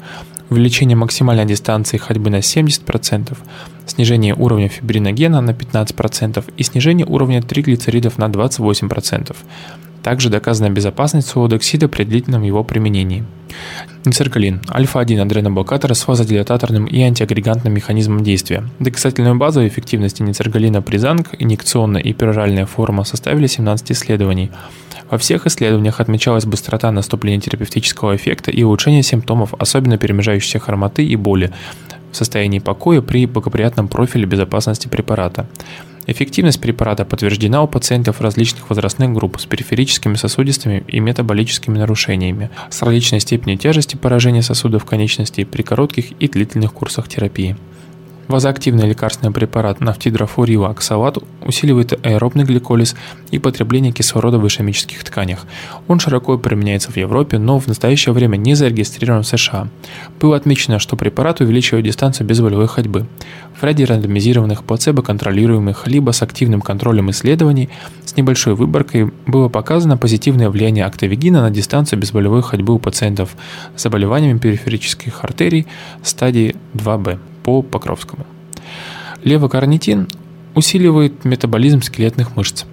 [0.51, 3.37] увеличение максимальной дистанции ходьбы на 70%,
[3.87, 9.35] снижение уровня фибриногена на 15% и снижение уровня триглицеридов на 28%.
[10.03, 13.25] Также доказана безопасность суодоксида при длительном его применении.
[14.05, 18.65] Ницергалин– альфа-1 адреноблокатор с вазодилататорным и антиагрегантным механизмом действия.
[18.81, 24.51] Доказательную базу эффективности ницергалина при ЗАНГ, инъекционная и пероральная форма составили 17 исследований.
[25.09, 31.15] Во всех исследованиях отмечалась быстрота наступления терапевтического эффекта и улучшение симптомов, особенно перемежающейся хромоты и
[31.15, 31.53] боли,
[32.11, 35.47] в состоянии покоя при благоприятном профиле безопасности препарата.
[36.07, 42.83] Эффективность препарата подтверждена у пациентов различных возрастных групп с периферическими сосудистыми и метаболическими нарушениями, с
[42.83, 47.57] различной степенью тяжести поражения сосудов конечностей при коротких и длительных курсах терапии.
[48.29, 52.95] Вазоактивный лекарственный препарат нафтидрофурила оксалат усиливает аэробный гликолиз
[53.31, 55.47] и потребление кислорода в ишемических тканях.
[55.89, 59.69] Он широко применяется в Европе, но в настоящее время не зарегистрирован в США.
[60.21, 63.07] Было отмечено, что препарат увеличивает дистанцию безболевой ходьбы.
[63.59, 67.69] В ряде рандомизированных плацебо-контролируемых либо с активным контролем исследований
[68.05, 73.37] с небольшой выборкой было показано позитивное влияние актовигина на дистанцию безболевой ходьбы у пациентов
[73.77, 75.67] с заболеваниями периферических артерий
[76.03, 78.27] стадии 2Б по Покровскому.
[79.25, 80.09] Левокарнитин
[80.55, 82.65] усиливает метаболизм скелетных мышц.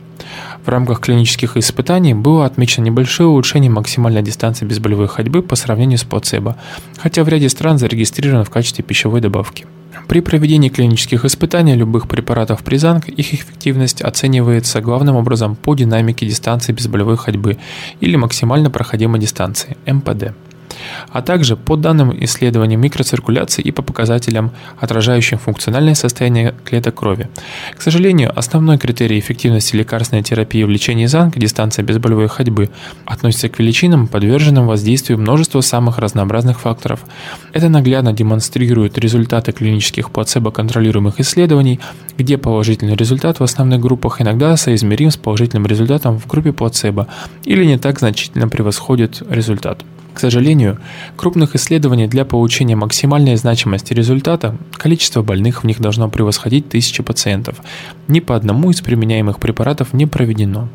[0.65, 6.03] В рамках клинических испытаний было отмечено небольшое улучшение максимальной дистанции безболевой ходьбы по сравнению с
[6.03, 6.58] плацебо,
[6.97, 9.65] хотя в ряде стран зарегистрировано в качестве пищевой добавки.
[10.08, 16.73] При проведении клинических испытаний любых препаратов Призанг их эффективность оценивается главным образом по динамике дистанции
[16.73, 17.58] безболевой ходьбы
[17.99, 20.34] или максимально проходимой дистанции МПД.
[21.12, 27.30] А также по данным исследований микроциркуляции и по показателям, отражающим функциональное состояние клеток крови.
[27.78, 32.70] К сожалению, основной критерий эффективности лекарственной терапии в лечении ЗАНК, дистанция безболевой ходьбы,
[33.06, 37.02] относится к величинам, подверженным воздействию множества самых разнообразных факторов.
[37.54, 41.80] Это наглядно демонстрирует результаты клинических плацебо-контролируемых исследований,
[42.18, 47.08] где положительный результат в основных группах иногда соизмерим с положительным результатом в группе плацебо
[47.44, 49.84] или не так значительно превосходит результат.
[50.13, 50.80] К сожалению,
[51.15, 57.62] крупных исследований для получения максимальной значимости результата количество больных в них должно превосходить тысячи пациентов.
[58.08, 60.67] Ни по одному из применяемых препаратов не проведено.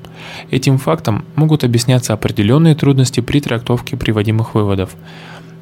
[0.51, 4.91] Этим фактом могут объясняться определенные трудности при трактовке приводимых выводов.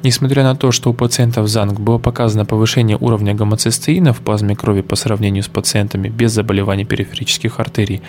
[0.03, 4.81] Несмотря на то, что у пациентов ЗАНГ было показано повышение уровня гомоцистеина в плазме крови
[4.81, 8.01] по сравнению с пациентами без заболеваний периферических артерий,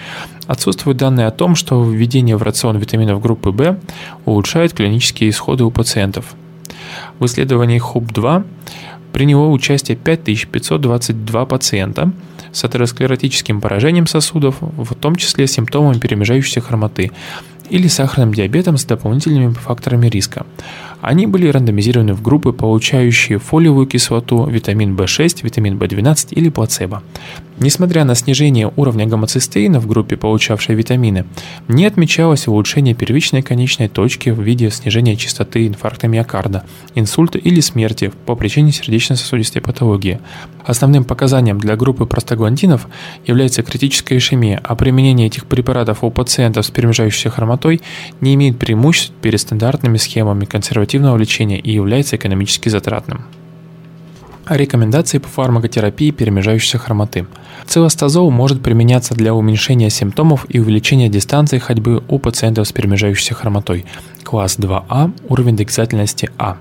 [0.48, 3.78] отсутствуют данные о том, что введение в рацион витаминов группы В
[4.24, 6.34] улучшает клинические исходы у пациентов.
[7.20, 8.44] В исследовании ХУП-2
[9.12, 12.10] приняло участие 5522 пациента
[12.50, 17.12] с атеросклеротическим поражением сосудов, в том числе симптомами перемежающейся хромоты,
[17.70, 20.46] или сахарным диабетом с дополнительными факторами риска.
[21.04, 27.02] Они были рандомизированы в группы, получающие фолиевую кислоту, витамин В6, витамин В12 или плацебо.
[27.58, 31.26] Несмотря на снижение уровня гомоцистеина в группе, получавшей витамины,
[31.68, 36.64] не отмечалось улучшение первичной конечной точки в виде снижения частоты инфаркта миокарда,
[36.94, 40.20] инсульта или смерти по причине сердечно-сосудистой патологии.
[40.64, 42.88] Основным показанием для группы простагландинов
[43.26, 47.82] является критическая ишемия, а применение этих препаратов у пациентов с перемежающейся хромотой
[48.20, 50.46] не имеет преимуществ перед стандартными схемами
[50.94, 53.24] консервативного лечения и является экономически затратным.
[54.48, 57.26] Рекомендации по фармакотерапии перемежающейся хромоты.
[57.66, 63.86] Целостазол может применяться для уменьшения симптомов и увеличения дистанции ходьбы у пациентов с перемежающейся хромотой.
[64.22, 66.58] Класс 2А, уровень доказательности А.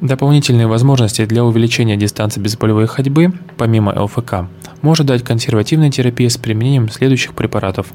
[0.00, 4.48] Дополнительные возможности для увеличения дистанции безболевой ходьбы, помимо ЛФК,
[4.82, 7.86] может дать консервативная терапия с применением следующих препаратов.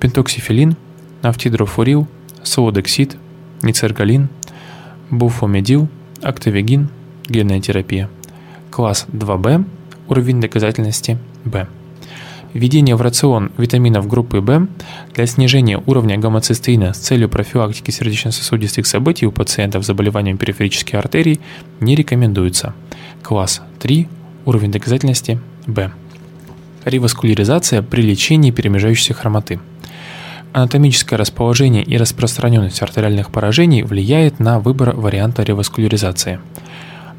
[0.00, 0.76] Пентоксифилин,
[1.22, 2.06] нафтидрофурил,
[2.42, 3.16] солодексид,
[3.62, 4.28] ницергалин,
[5.10, 5.88] буфомедил,
[6.22, 6.88] актовегин,
[7.26, 8.08] генная терапия.
[8.70, 9.64] Класс 2b,
[10.08, 11.66] уровень доказательности B.
[12.54, 14.68] Введение в рацион витаминов группы В
[15.14, 21.40] для снижения уровня гомоцистеина с целью профилактики сердечно-сосудистых событий у пациентов с заболеванием периферических артерий
[21.80, 22.74] не рекомендуется.
[23.22, 24.08] Класс 3,
[24.46, 25.92] уровень доказательности B.
[26.84, 29.60] Реваскуляризация при лечении перемежающейся хромоты.
[30.52, 36.40] Анатомическое расположение и распространенность артериальных поражений влияет на выбор варианта реваскуляризации.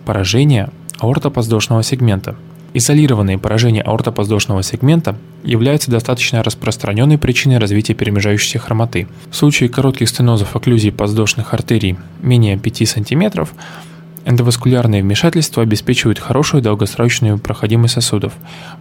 [0.06, 2.36] Поражение аортопоздошного сегмента–
[2.74, 9.08] Изолированные поражения аортопоздошного сегмента являются достаточно распространенной причиной развития перемежающейся хромоты.
[9.32, 13.48] В случае коротких стенозов окклюзии подвздошных артерий менее 5 см
[14.26, 18.34] Эндоваскулярные вмешательства обеспечивают хорошую долгосрочную проходимость сосудов,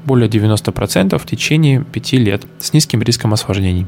[0.05, 3.87] более 90% в течение 5 лет, с низким риском осложнений.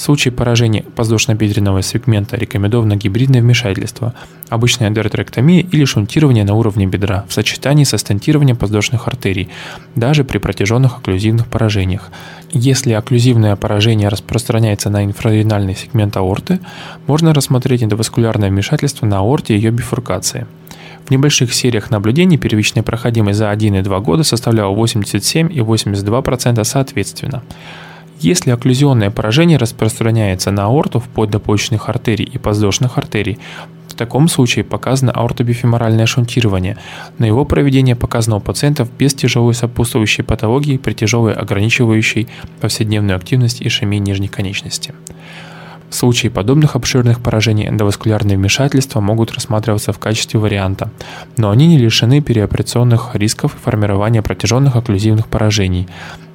[0.00, 4.14] В случае поражения подвздошно-бедренного сегмента рекомендовано гибридное вмешательство,
[4.48, 9.50] обычная эндоротректомия или шунтирование на уровне бедра в сочетании со стентированием подвздошных артерий,
[9.96, 12.10] даже при протяженных окклюзивных поражениях.
[12.50, 16.60] Если окклюзивное поражение распространяется на инфраренальный сегмент аорты,
[17.06, 20.46] можно рассмотреть эндоваскулярное вмешательство на аорте и ее бифуркации.
[21.04, 26.64] В небольших сериях наблюдений первичная проходимость за 1 и 2 года составляла 87 и 82%
[26.64, 27.42] соответственно.
[28.20, 33.38] Если окклюзионное поражение распространяется на аорту вплоть до почечных артерий и подвздошных артерий,
[33.88, 36.76] в таком случае показано аортобифеморальное шунтирование,
[37.18, 42.28] но его проведение показано у пациентов без тяжелой сопутствующей патологии при тяжелой ограничивающей
[42.60, 44.92] повседневную активность ишемии нижней конечности.
[45.90, 50.92] В случае подобных обширных поражений эндоваскулярные вмешательства могут рассматриваться в качестве варианта,
[51.36, 55.88] но они не лишены переоперационных рисков формирования протяженных окклюзивных поражений,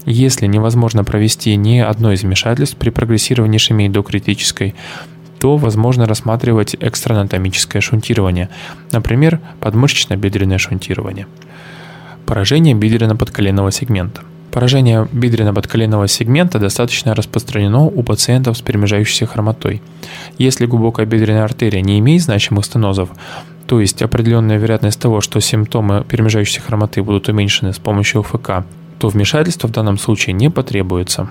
[0.06, 4.76] если невозможно провести ни одно из вмешательств при прогрессировании ишемии до критической,
[5.40, 8.50] то возможно рассматривать экстранатомическое шунтирование,
[8.92, 11.28] например, подмышечно-бедренное шунтирование.
[12.26, 14.22] Поражение бедренно-подколенного сегмента.
[14.56, 19.82] Поражение бедренно-подколенного сегмента достаточно распространено у пациентов с перемежающейся хромотой.
[20.38, 23.10] Если глубокая бедренная артерия не имеет значимых стенозов,
[23.68, 28.66] то есть определенная вероятность того, что симптомы перемежающейся хромоты будут уменьшены с помощью ОФК,
[28.98, 31.30] то вмешательство в данном случае не потребуется.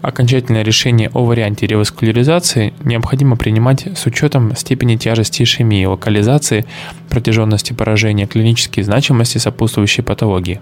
[0.00, 6.66] Окончательное решение о варианте реваскуляризации необходимо принимать с учетом степени тяжести ишемии, локализации,
[7.08, 10.60] протяженности поражения, клинической значимости сопутствующей патологии.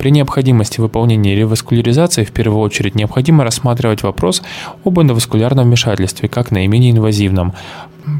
[0.00, 4.40] При необходимости выполнения реваскуляризации в первую очередь необходимо рассматривать вопрос
[4.82, 7.52] об эндоваскулярном вмешательстве как наименее инвазивном.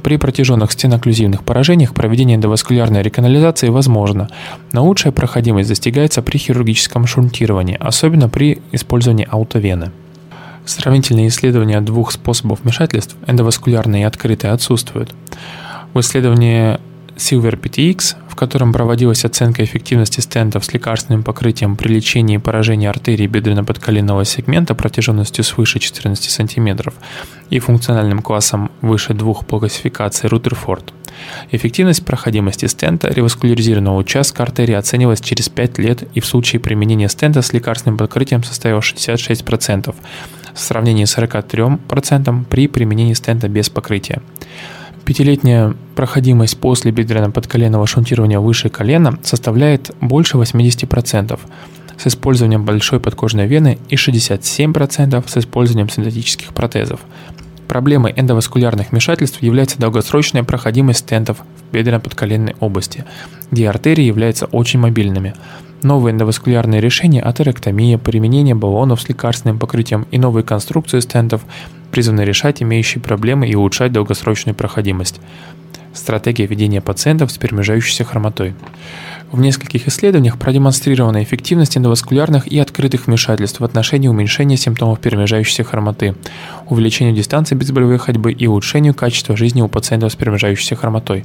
[0.04, 4.28] При протяженных стеноклюзивных поражениях проведение эндоваскулярной реканализации возможно,
[4.72, 9.90] но лучшая проходимость достигается при хирургическом шунтировании, особенно при использовании аутовены.
[10.66, 15.14] Сравнительные исследования двух способов вмешательств, эндоваскулярные и открытые, отсутствуют.
[15.94, 16.78] В исследовании
[17.16, 24.24] Silver PTX, котором проводилась оценка эффективности стентов с лекарственным покрытием при лечении поражения артерии бедренно-подколенного
[24.24, 26.90] сегмента протяженностью свыше 14 см
[27.50, 30.94] и функциональным классом выше двух по классификации Рутерфорд.
[31.50, 37.42] Эффективность проходимости стента реваскуляризированного участка артерии оценивалась через 5 лет и в случае применения стента
[37.42, 39.94] с лекарственным покрытием составила 66%,
[40.54, 44.22] в сравнении с 43% при применении стента без покрытия.
[45.10, 51.36] Пятилетняя проходимость после бедренно-подколенного шунтирования выше колена составляет больше 80%
[51.98, 57.00] с использованием большой подкожной вены и 67% с использованием синтетических протезов.
[57.66, 63.04] Проблемой эндоваскулярных вмешательств является долгосрочная проходимость стентов в бедренно-подколенной области,
[63.50, 65.34] где артерии являются очень мобильными.
[65.82, 71.42] Новые эндоваскулярные решения, атерэктомия, применение баллонов с лекарственным покрытием и новые конструкции стентов
[71.90, 75.20] призваны решать имеющие проблемы и улучшать долгосрочную проходимость.
[75.94, 78.54] Стратегия ведения пациентов с перемежающейся хромотой.
[79.32, 86.14] В нескольких исследованиях продемонстрирована эффективность эндоваскулярных и открытых вмешательств в отношении уменьшения симптомов перемежающейся хромоты,
[86.68, 91.24] увеличению дистанции безболевой ходьбы и улучшению качества жизни у пациентов с перемежающейся хромотой.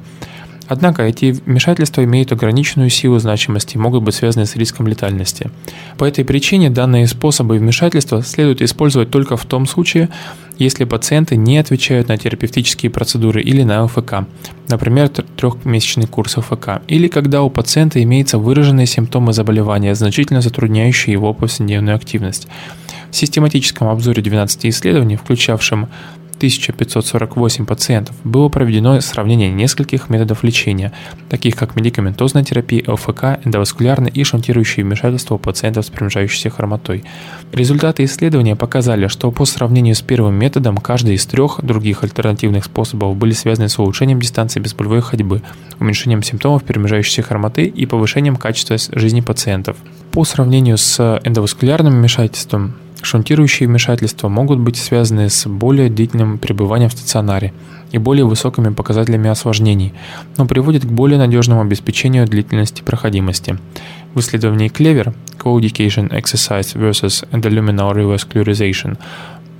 [0.67, 5.51] Однако эти вмешательства имеют ограниченную силу значимости и могут быть связаны с риском летальности.
[5.97, 10.09] По этой причине данные способы вмешательства следует использовать только в том случае,
[10.57, 14.25] если пациенты не отвечают на терапевтические процедуры или на ЛФК,
[14.69, 21.33] например, трехмесячный курс ЛФК, или когда у пациента имеются выраженные симптомы заболевания, значительно затрудняющие его
[21.33, 22.47] повседневную активность.
[23.11, 25.89] В систематическом обзоре 12 исследований, включавшем
[26.37, 30.91] 1548 пациентов было проведено сравнение нескольких методов лечения,
[31.29, 37.03] таких как медикаментозная терапия, ЛФК, эндоваскулярное и шунтирующие вмешательства у пациентов с приближающейся хромотой.
[37.51, 43.15] Результаты исследования показали, что по сравнению с первым методом каждый из трех других альтернативных способов
[43.15, 45.41] были связаны с улучшением дистанции безболевой ходьбы,
[45.79, 49.77] уменьшением симптомов перемежающейся хромоты и повышением качества жизни пациентов.
[50.11, 56.93] По сравнению с эндоваскулярным вмешательством, Шунтирующие вмешательства могут быть связаны с более длительным пребыванием в
[56.93, 57.53] стационаре
[57.91, 59.93] и более высокими показателями осложнений,
[60.37, 63.59] но приводят к более надежному обеспечению длительности проходимости.
[64.15, 68.97] В исследовании Clever Co-Education Exercise versus Endoluminal Revascularization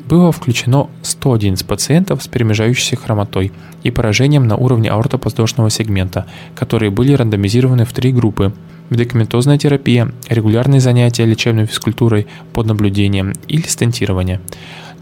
[0.10, 3.52] было включено 111 пациентов с перемежающейся хромотой
[3.84, 8.54] и поражением на уровне аортопоздошного сегмента, которые были рандомизированы в три группы–
[8.90, 14.42] медикаментозная терапия, регулярные занятия лечебной физкультурой под наблюдением или стентирование.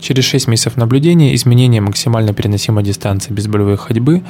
[0.04, 4.22] Через 6 месяцев наблюдения изменения максимально переносимой дистанции безболевой ходьбы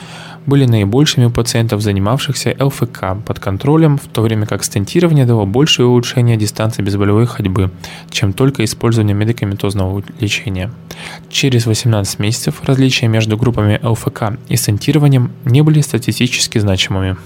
[0.45, 5.87] были наибольшими у пациентов, занимавшихся ЛФК под контролем, в то время как стентирование дало большее
[5.87, 7.71] улучшение дистанции безболевой ходьбы,
[8.11, 10.71] чем только использование медикаментозного лечения.
[11.31, 17.17] Через 18 месяцев различия между группами ЛФК и стентированием не были статистически значимыми.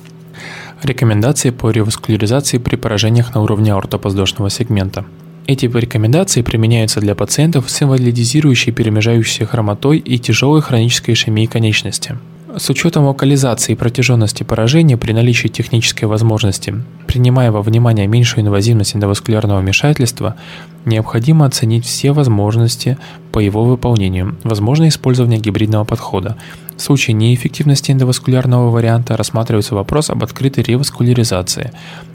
[0.83, 5.05] Рекомендации по реваскуляризации при поражениях на уровне аортопоздошного сегмента.
[5.47, 12.17] Эти рекомендации применяются для пациентов с инвалидизирующей перемежающейся хромотой и тяжелой хронической ишемией конечности.
[12.55, 16.73] С учетом локализации и протяженности поражения при наличии технической возможности,
[17.05, 20.37] принимая во внимание меньшую инвазивность эндоваскулярного вмешательства,
[20.85, 22.97] необходимо оценить все возможности
[23.33, 26.37] по его выполнению, возможно использование гибридного подхода,
[26.77, 31.73] в случае неэффективности эндоваскулярного варианта рассматривается вопрос об открытой реваскуляризации.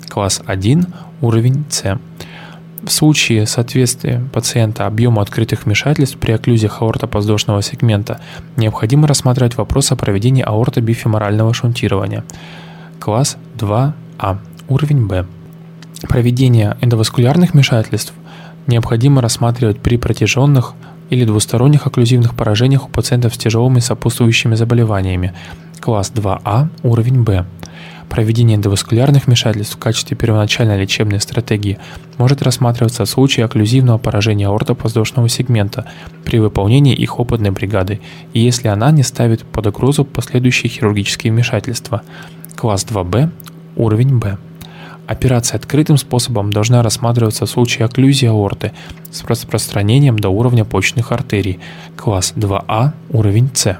[0.08, 0.86] Класс 1,
[1.20, 1.98] уровень С.
[2.82, 8.20] В случае соответствия пациента объему открытых вмешательств при окклюзиях аортопоздошного сегмента
[8.56, 12.24] необходимо рассматривать вопрос о проведении аортобифеморального шунтирования.
[12.98, 15.26] Класс 2А, уровень Б.
[16.08, 18.14] Проведение эндоваскулярных вмешательств
[18.66, 20.74] необходимо рассматривать при протяженных
[21.08, 25.34] или двусторонних окклюзивных поражениях у пациентов с тяжелыми сопутствующими заболеваниями,
[25.78, 27.46] класс 2А, уровень Б.
[28.12, 31.78] Проведение эндоваскулярных вмешательств в качестве первоначальной лечебной стратегии
[32.18, 35.86] может рассматриваться в случае окклюзивного поражения аортопоздошного сегмента
[36.22, 38.02] при выполнении их опытной бригады
[38.34, 42.02] и если она не ставит под угрозу последующие хирургические вмешательства.
[42.54, 43.30] Класс 2Б,
[43.76, 44.36] уровень Б.
[45.06, 48.72] Операция открытым способом должна рассматриваться в случае окклюзии аорты
[49.10, 51.60] с распространением до уровня почечных артерий,
[51.96, 53.78] класс 2А, уровень С.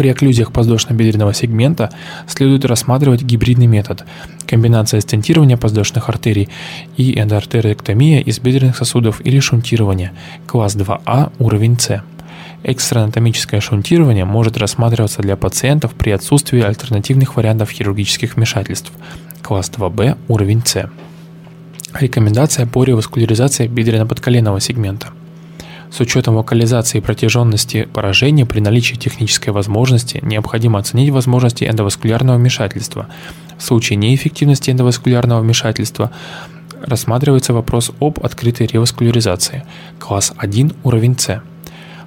[0.00, 1.90] При окклюзиях подвздошно-бедренного сегмента
[2.26, 4.06] следует рассматривать гибридный метод–
[4.46, 6.48] комбинация стентирования подвздошных артерий
[6.96, 10.12] и эндоартерэктомия из бедренных сосудов или шунтирование,
[10.46, 12.02] класс 2А, уровень С.
[12.62, 18.92] Экстраанатомическое шунтирование может рассматриваться для пациентов при отсутствии альтернативных вариантов хирургических вмешательств,
[19.42, 20.88] класс 2Б, уровень С.
[21.92, 25.08] Рекомендация по реваскуляризации бедренно-подколенного сегмента–
[25.90, 33.08] с учетом локализации и протяженности поражения при наличии технической возможности необходимо оценить возможности эндоваскулярного вмешательства.
[33.58, 36.10] В случае неэффективности эндоваскулярного вмешательства
[36.82, 39.64] рассматривается вопрос об открытой реваскуляризации.
[39.98, 41.42] Класс 1, уровень С.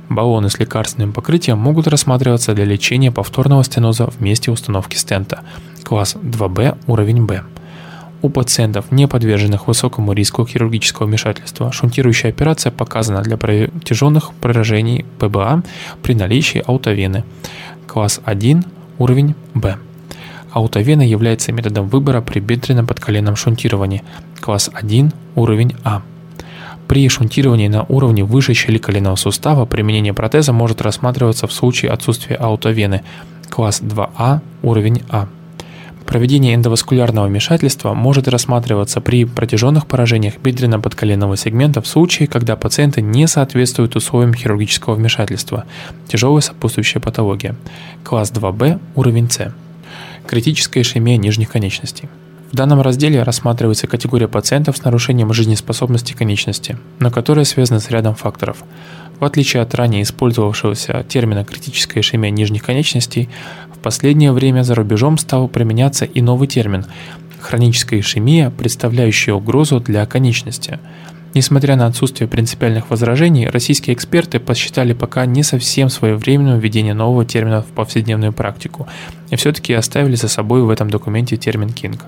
[0.10, 5.42] Баллоны с лекарственным покрытием могут рассматриваться для лечения повторного стеноза в месте установки стента.
[5.84, 7.44] Класс 2Б, уровень Б.
[8.24, 15.62] У пациентов, не подверженных высокому риску хирургического вмешательства, шунтирующая операция показана для протяженных поражений ПБА
[16.02, 17.26] при наличии аутовены.
[17.86, 18.64] Класс 1,
[18.98, 19.76] уровень Б.
[20.52, 24.04] Аутовена является методом выбора при бедренном подколенном шунтировании.
[24.40, 26.02] Класс 1, уровень А.
[26.88, 32.38] При шунтировании на уровне выше щели коленного сустава применение протеза может рассматриваться в случае отсутствия
[32.38, 33.04] аутовены.
[33.50, 35.28] Класс 2А, уровень А.
[36.06, 43.28] Проведение эндоваскулярного вмешательства может рассматриваться при протяженных поражениях бедренно-подколенного сегмента в случае, когда пациенты не
[43.28, 45.66] соответствуют условиям хирургического вмешательства,
[46.08, 47.56] тяжелая сопутствующая патология,
[48.04, 49.54] класс 2Б, уровень С,
[50.28, 52.10] критическая ишемия нижних конечностей.
[52.52, 58.14] В данном разделе рассматривается категория пациентов с нарушением жизнеспособности конечности, но которая связана с рядом
[58.14, 58.64] факторов–
[59.20, 63.30] в отличие от ранее использовавшегося термина «критическая ишемия нижних конечностей»,
[63.84, 66.86] последнее время за рубежом стал применяться и новый термин–
[67.40, 70.80] хроническая ишемия, представляющая угрозу для конечности.
[71.36, 77.62] Несмотря на отсутствие принципиальных возражений, российские эксперты посчитали пока не совсем своевременным введение нового термина
[77.62, 78.88] в повседневную практику
[79.30, 82.06] и все-таки оставили за собой в этом документе термин «кинг».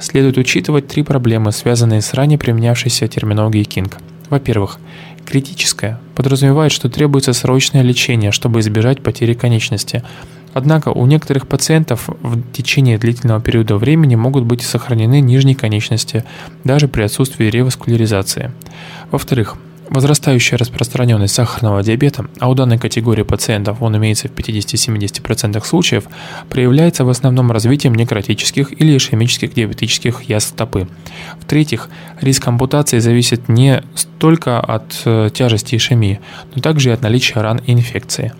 [0.00, 3.98] Следует учитывать три проблемы, связанные с ранее применявшейся терминологией «кинг».
[4.28, 4.78] Во-первых,
[5.24, 10.02] критическое подразумевает, что требуется срочное лечение, чтобы избежать потери конечности.
[10.54, 16.24] Однако у некоторых пациентов в течение длительного периода времени могут быть сохранены нижние конечности,
[16.64, 18.52] даже при отсутствии реваскуляризации.
[19.10, 19.56] Во-вторых,
[19.90, 26.04] Возрастающая распространенность сахарного диабета, а у данной категории пациентов он имеется в 50-70% случаев,
[26.50, 30.88] проявляется в основном развитием некротических или ишемических диабетических язв стопы.
[31.40, 31.88] В-третьих,
[32.20, 36.20] риск ампутации зависит не столько от э, тяжести ишемии,
[36.54, 38.34] но также и от наличия ран и инфекции.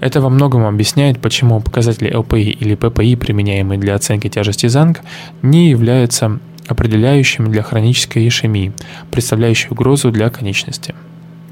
[0.00, 5.00] Это во многом объясняет, почему показатели ЛПИ или ППИ, применяемые для оценки тяжести ЗАНГ,
[5.42, 6.38] не являются
[6.68, 8.72] определяющими для хронической ишемии,
[9.10, 10.94] представляющей угрозу для конечности.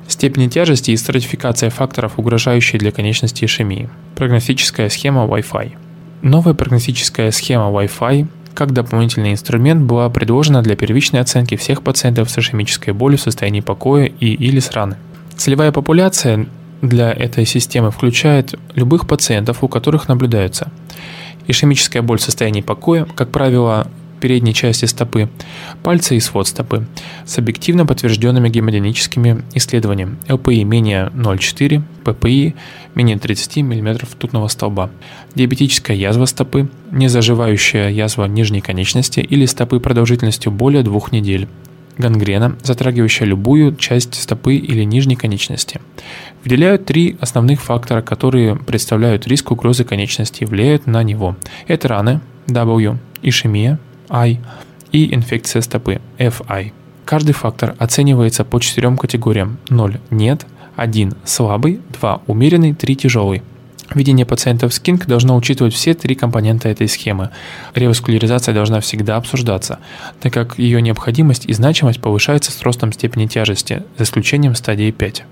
[0.08, 3.88] Степень тяжести и стратификация факторов, угрожающие для конечности ишемии.
[4.14, 5.72] Прогностическая схема Wi-Fi.
[6.22, 12.38] Новая прогностическая схема Wi-Fi как дополнительный инструмент была предложена для первичной оценки всех пациентов с
[12.38, 14.96] ишемической болью в состоянии покоя и или с раны.
[15.36, 16.46] Целевая популяция
[16.82, 20.70] для этой системы включает любых пациентов, у которых наблюдается
[21.46, 23.88] ишемическая боль в состоянии покоя, как правило,
[24.20, 25.28] передней части стопы,
[25.82, 26.86] пальцы и свод стопы
[27.24, 30.16] с объективно подтвержденными гемодинамическими исследованиями.
[30.28, 32.54] ЛПИ менее 0,4, ППИ
[32.94, 34.90] менее 30 мм ртутного столба,
[35.34, 41.46] диабетическая язва стопы, незаживающая язва нижней конечности или стопы продолжительностью более двух недель,
[41.98, 45.80] гангрена, затрагивающая любую часть стопы или нижней конечности.
[46.44, 51.36] Выделяют три основных фактора, которые представляют риск угрозы конечности и влияют на него.
[51.66, 53.78] Это раны, W, ишемия,
[54.08, 54.38] I
[54.92, 56.72] и инфекция стопы FI.
[57.04, 63.42] Каждый фактор оценивается по четырем категориям 0– нет, 1– слабый, 2– умеренный, 3– тяжелый.
[63.94, 67.30] Введение пациентов с КИНГ должно учитывать все три компонента этой схемы.
[67.74, 69.78] Реваскуляризация должна всегда обсуждаться,
[70.20, 75.24] так как ее необходимость и значимость повышаются с ростом степени тяжести, за исключением стадии 5.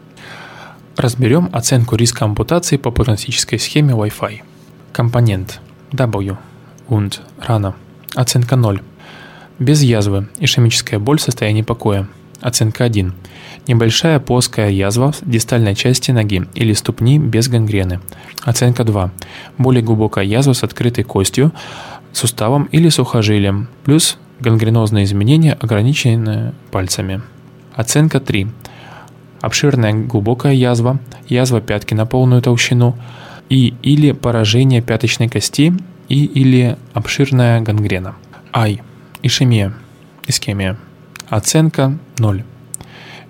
[0.96, 4.42] Разберем оценку риска ампутации по прогностической схеме Wi-Fi.
[4.92, 6.36] Компонент W.
[6.88, 7.20] Wund.
[7.38, 7.74] Рана.
[8.14, 8.80] Оценка 0.
[9.58, 10.28] Без язвы.
[10.38, 12.06] Ишемическая боль в состоянии покоя.
[12.44, 13.14] Оценка 1.
[13.68, 18.00] Небольшая плоская язва в дистальной части ноги или ступни без гангрены.
[18.42, 19.10] Оценка 2.
[19.56, 21.52] Более глубокая язва с открытой костью,
[22.12, 27.22] суставом или сухожилием, плюс гангренозные изменения, ограниченные пальцами.
[27.72, 28.46] Оценка 3.
[29.40, 32.94] Обширная глубокая язва, язва пятки на полную толщину
[33.48, 35.72] и или поражение пяточной кости
[36.10, 38.16] и или обширная гангрена.
[38.52, 38.82] Ай.
[39.22, 39.72] Ишемия.
[40.26, 40.76] Искемия.
[41.34, 42.44] Оценка 0.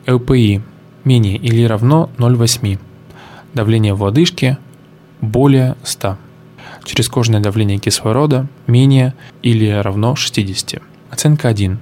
[0.06, 0.60] ЛПИ
[1.04, 2.78] менее или равно 0,8.
[3.54, 4.58] Давление в лодыжке
[5.22, 6.18] более 100.
[6.84, 10.82] Черезкожное давление кислорода менее или равно 60.
[11.10, 11.78] Оценка 1.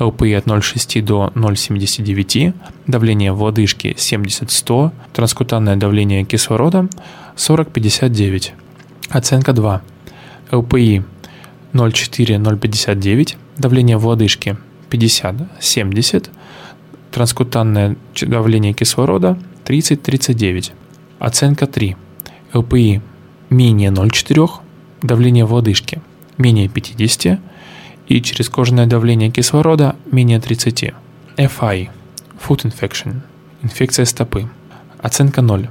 [0.00, 2.54] ЛПИ от 0,6 до 0,79,
[2.86, 6.88] давление в лодыжке 70-100, транскутанное давление кислорода
[7.36, 8.52] 40-59.
[9.10, 9.82] Оценка 2.
[10.50, 11.02] ЛПИ
[11.74, 14.56] 0,4-0,59, давление в лодыжке
[14.90, 16.30] 50-70,
[17.10, 20.72] транскутанное давление кислорода 30-39.
[21.18, 21.96] Оценка 3.
[22.54, 23.00] ЛПИ
[23.50, 24.48] менее 0,4,
[25.02, 26.00] давление в лодыжке
[26.38, 27.40] менее 50
[28.06, 30.94] и черезкожное давление кислорода менее 30.
[31.36, 31.88] FI–
[32.48, 33.20] Food Infection–
[33.62, 34.48] инфекция стопы.
[34.98, 35.68] Оценка 0.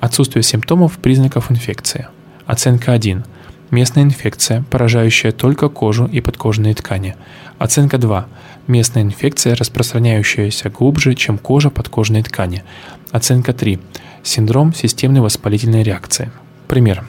[0.00, 2.08] Отсутствие симптомов, признаков инфекции.
[2.46, 3.24] Оценка 1.
[3.70, 7.16] Местная инфекция, поражающая только кожу и подкожные ткани.
[7.58, 8.26] Оценка 2.
[8.68, 12.62] Местная инфекция, распространяющаяся глубже, чем кожа подкожной ткани.
[13.10, 13.80] Оценка 3.
[14.22, 16.30] Синдром системной воспалительной реакции.
[16.68, 17.04] Пример.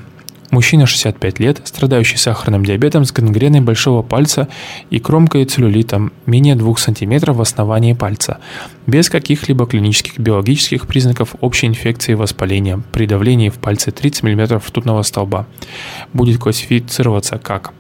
[0.49, 4.47] Мужчина 65 лет, страдающий сахарным диабетом с гангреной большого пальца
[4.89, 8.39] и кромкой целлюлитом менее 2 см в основании пальца,
[8.85, 14.55] без каких-либо клинических биологических признаков общей инфекции и воспаления при давлении в пальце 30 мм
[14.57, 15.47] ртутного столба.
[16.13, 17.73] Будет классифицироваться как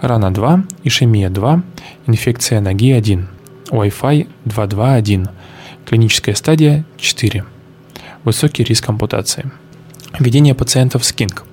[0.00, 1.62] рана 2, ишемия 2,
[2.08, 3.28] инфекция ноги 1,
[3.70, 5.28] Wi-Fi 221,
[5.84, 7.44] клиническая стадия 4,
[8.24, 9.52] высокий риск ампутации.
[10.18, 11.44] Введение пациентов с КИНГ.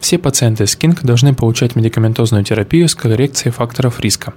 [0.00, 4.34] Все пациенты с КИНГ должны получать медикаментозную терапию с коррекцией факторов риска.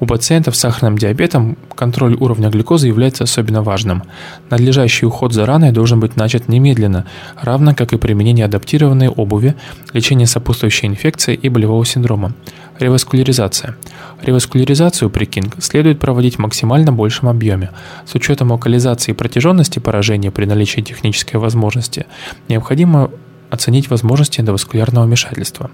[0.00, 4.02] У пациентов с сахарным диабетом контроль уровня глюкозы является особенно важным.
[4.50, 7.06] Надлежащий уход за раной должен быть начат немедленно,
[7.40, 9.54] равно как и применение адаптированной обуви,
[9.92, 12.34] лечение сопутствующей инфекции и болевого синдрома.
[12.78, 13.76] Реваскуляризация.
[14.22, 17.70] Реваскуляризацию при КИНГ следует проводить в максимально большем объеме.
[18.06, 22.06] С учетом локализации и протяженности поражения при наличии технической возможности,
[22.48, 23.10] необходимо
[23.56, 25.70] оценить возможности эндоваскулярного вмешательства.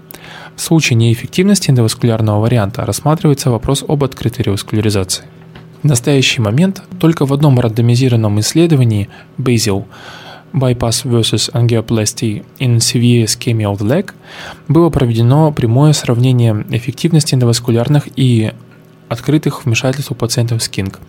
[0.55, 5.25] В случае неэффективности эндоваскулярного варианта рассматривается вопрос об открытой реваскуляризации.
[5.83, 9.85] В настоящий момент только в одном рандомизированном исследовании Basil
[10.53, 14.11] Bypass versus Angioplasty in Severe Ischemia of the Leg
[14.67, 18.51] было проведено прямое сравнение эффективности эндоваскулярных и
[19.13, 20.99] открытых вмешательств у пациентов с КИНГ.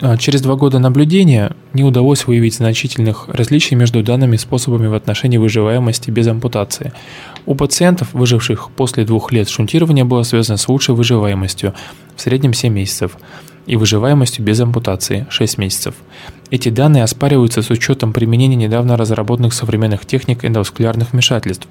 [0.00, 5.38] А, через два года наблюдения не удалось выявить значительных различий между данными способами в отношении
[5.38, 6.92] выживаемости без ампутации.
[7.46, 11.74] У пациентов, выживших после двух лет шунтирования, было связано с лучшей выживаемостью,
[12.14, 13.18] в среднем 7 месяцев–
[13.66, 15.94] и выживаемостью без ампутации– 6 месяцев.
[16.50, 21.66] Эти данные оспариваются с учетом применения недавно разработанных современных техник эндоваскулярных вмешательств.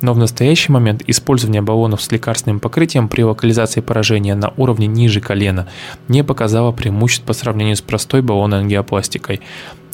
[0.00, 5.20] Но в настоящий момент использование баллонов с лекарственным покрытием при локализации поражения на уровне ниже
[5.20, 5.68] колена
[6.08, 9.40] не показало преимуществ по сравнению с простой баллонной ангиопластикой.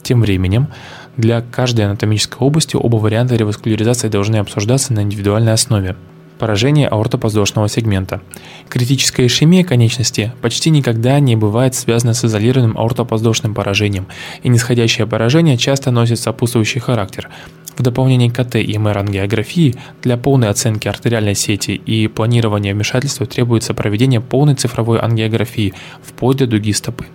[0.03, 0.69] Тем временем,
[1.17, 5.97] для каждой анатомической области оба варианта реваскуляризации должны обсуждаться на индивидуальной основе
[6.41, 8.23] поражение аортопоздошного сегмента.
[8.69, 14.07] Критическая ишемия конечности почти никогда не бывает связана с изолированным аортопоздошным поражением,
[14.43, 17.29] и нисходящее поражение часто носит сопутствующий характер.
[17.77, 23.75] В дополнение к КТ и МР-ангиографии для полной оценки артериальной сети и планирования вмешательства требуется
[23.75, 27.07] проведение полной цифровой ангиографии вплоть до дуги стопы.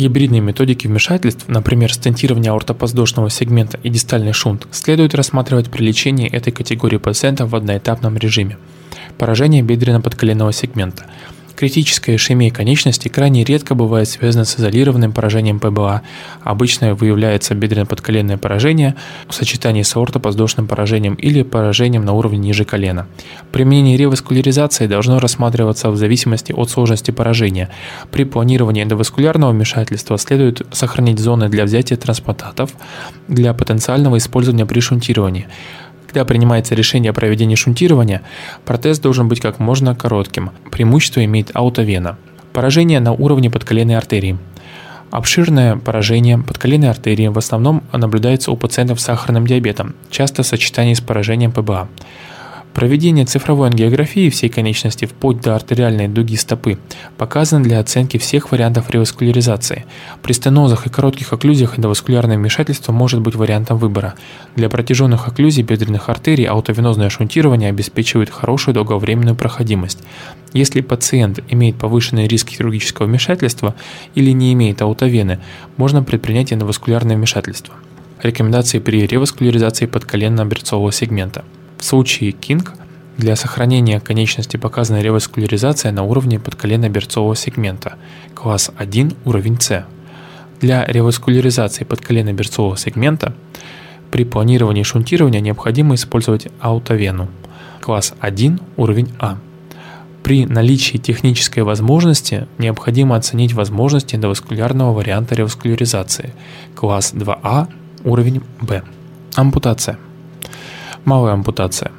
[0.00, 6.54] Гибридные методики вмешательств, например, стентирование аортопоздошного сегмента и дистальный шунт, следует рассматривать при лечении этой
[6.54, 8.56] категории пациентов в одноэтапном режиме.
[9.18, 11.04] Поражение бедренно-подколенного сегмента–
[11.60, 16.00] Критическая ишемия конечности крайне редко бывает связана с изолированным поражением ПБА.
[16.42, 18.94] Обычно выявляется бедренно-подколенное поражение
[19.28, 23.08] в сочетании с аортопоздошным поражением или поражением на уровне ниже колена.
[23.52, 27.68] Применение реваскуляризации должно рассматриваться в зависимости от сложности поражения.
[28.10, 32.70] При планировании эндоваскулярного вмешательства следует сохранить зоны для взятия трансплантатов
[33.28, 35.46] для потенциального использования при шунтировании.
[36.10, 38.22] Когда принимается решение о проведении шунтирования,
[38.64, 40.50] протез должен быть как можно коротким.
[40.72, 42.16] Преимущество имеет аутовена.
[42.52, 44.36] Поражение на уровне подколенной артерии.
[45.12, 50.94] Обширное поражение подколенной артерии в основном наблюдается у пациентов с сахарным диабетом, часто в сочетании
[50.94, 51.88] с поражением ПБА.
[52.74, 56.78] Проведение цифровой ангиографии всей конечности вплоть до артериальной дуги стопы
[57.18, 59.86] показано для оценки всех вариантов реваскуляризации.
[60.22, 64.14] При стенозах и коротких окклюзиях эндоваскулярное вмешательство может быть вариантом выбора.
[64.54, 69.98] Для протяженных окклюзий бедренных артерий аутовенозное шунтирование обеспечивает хорошую долговременную проходимость.
[70.52, 73.74] Если пациент имеет повышенный риск хирургического вмешательства
[74.14, 75.40] или не имеет аутовены,
[75.76, 77.74] можно предпринять эндоваскулярное вмешательство.
[78.22, 81.44] Рекомендации при реваскуляризации подколенно-берцового сегмента–
[81.80, 82.68] в случае King
[83.16, 87.94] для сохранения конечности показана реваскуляризация на уровне подколено-берцового сегмента,
[88.34, 89.86] класс 1, уровень С.
[90.60, 93.34] Для реваскуляризации подколено-берцового сегмента
[94.10, 97.28] При планировании шунтирования необходимо использовать аутовену.
[97.80, 99.38] Класс 1, уровень А.
[100.22, 106.34] При наличии технической возможности необходимо оценить возможности эндоваскулярного варианта реваскуляризации.
[106.74, 107.68] Класс 2А,
[108.04, 108.82] уровень Б.
[109.34, 109.98] Ампутация.
[111.04, 111.92] Малая ампутация.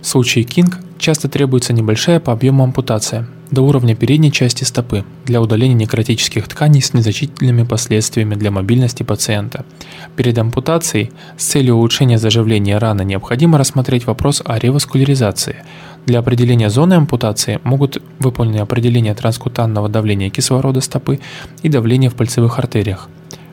[0.00, 5.40] В случае Кинг часто требуется небольшая по объему ампутация до уровня передней части стопы для
[5.40, 9.64] удаления некротических тканей с незначительными последствиями для мобильности пациента.
[10.16, 15.64] Перед ампутацией с целью улучшения заживления раны необходимо рассмотреть вопрос о реваскуляризации.
[16.06, 21.20] Для определения зоны ампутации могут выполнены определение транскутанного давления кислорода стопы
[21.62, 23.08] и давления в пальцевых артериях.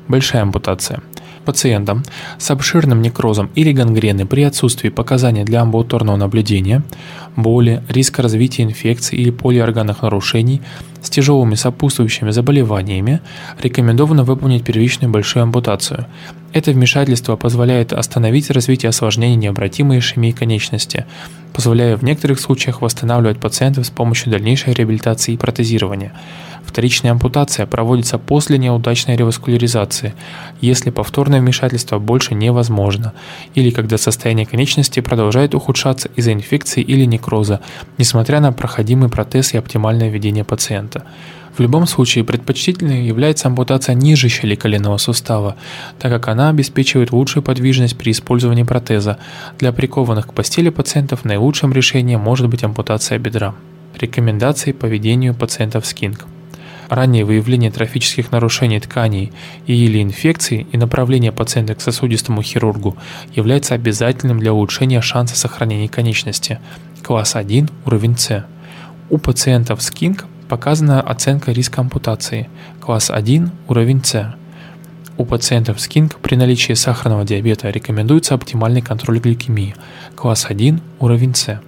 [0.07, 1.01] Большая ампутация–
[1.45, 2.03] Пациентам
[2.37, 6.83] с обширным некрозом или гангреной при отсутствии показаний для амбулаторного наблюдения,
[7.35, 10.61] боли, риска развития инфекций или полиорганных нарушений
[11.01, 13.21] с тяжелыми сопутствующими заболеваниями
[13.61, 16.05] рекомендовано выполнить первичную большую ампутацию.
[16.53, 21.05] Это вмешательство позволяет остановить развитие осложнений необратимой ишемии конечности,
[21.53, 26.13] позволяя в некоторых случаях восстанавливать пациентов с помощью дальнейшей реабилитации и протезирования.
[26.71, 30.13] Вторичная ампутация проводится после неудачной реваскуляризации,
[30.61, 33.11] если повторное вмешательство больше невозможно,
[33.55, 37.59] или когда состояние конечности продолжает ухудшаться из-за инфекции или некроза,
[37.97, 41.03] несмотря на проходимый протез и оптимальное ведение пациента.
[41.57, 45.57] В любом случае предпочтительной является ампутация ниже щели коленного сустава,
[45.99, 49.17] так как она обеспечивает лучшую подвижность при использовании протеза.
[49.59, 53.55] Для прикованных к постели пациентов наилучшим решением может быть ампутация бедра.
[53.99, 56.27] Рекомендации по ведению пациентов с КИНГ
[56.91, 59.31] раннее выявление трофических нарушений тканей
[59.65, 62.97] и или инфекций и направление пациента к сосудистому хирургу
[63.33, 66.59] является обязательным для улучшения шанса сохранения конечности.
[67.01, 68.45] Класс 1, уровень С.
[69.09, 72.49] У пациентов с КИНГ показана оценка риска ампутации.
[72.81, 74.35] Класс 1, уровень С.
[75.17, 79.75] У пациентов с КИНГ при наличии сахарного диабета рекомендуется оптимальный контроль гликемии.
[80.15, 81.61] Класс 1, уровень С.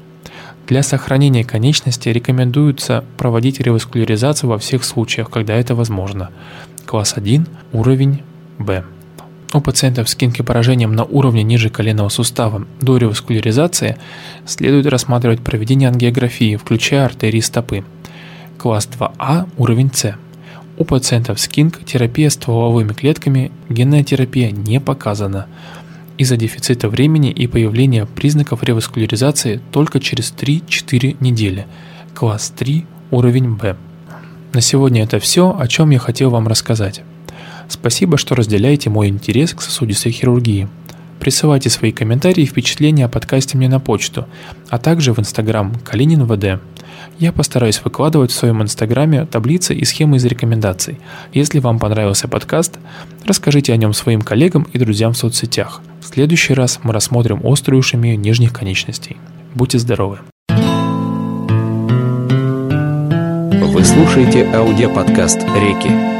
[0.67, 6.29] Для сохранения конечности рекомендуется проводить реваскуляризацию во всех случаях, когда это возможно.
[6.85, 8.21] Класс 1, уровень
[8.59, 8.83] Б.
[9.53, 13.97] У пациентов с кинкопоражением на уровне ниже коленного сустава до реваскуляризации
[14.45, 17.83] следует рассматривать проведение ангиографии, включая артерии стопы.
[18.57, 20.15] Класс 2А, уровень С.
[20.77, 25.45] У пациентов с КИНК терапия стволовыми клетками, генная терапия не показана
[26.17, 31.65] из-за дефицита времени и появления признаков реваскуляризации только через 3-4 недели.
[32.13, 33.75] Класс 3, уровень Б.
[34.53, 37.01] На сегодня это все, о чем я хотел вам рассказать.
[37.67, 40.67] Спасибо, что разделяете мой интерес к сосудистой хирургии.
[41.19, 44.27] Присылайте свои комментарии и впечатления о подкасте мне на почту,
[44.69, 46.61] а также в инстаграм Калинин ВД.
[47.19, 50.99] Я постараюсь выкладывать в своем инстаграме таблицы и схемы из рекомендаций.
[51.33, 52.79] Если вам понравился подкаст,
[53.25, 55.81] расскажите о нем своим коллегам и друзьям в соцсетях.
[56.01, 59.17] В следующий раз мы рассмотрим острую ишемию нижних конечностей.
[59.55, 60.19] Будьте здоровы!
[63.73, 66.12] Вы слушаете аудиоподкаст «Реки».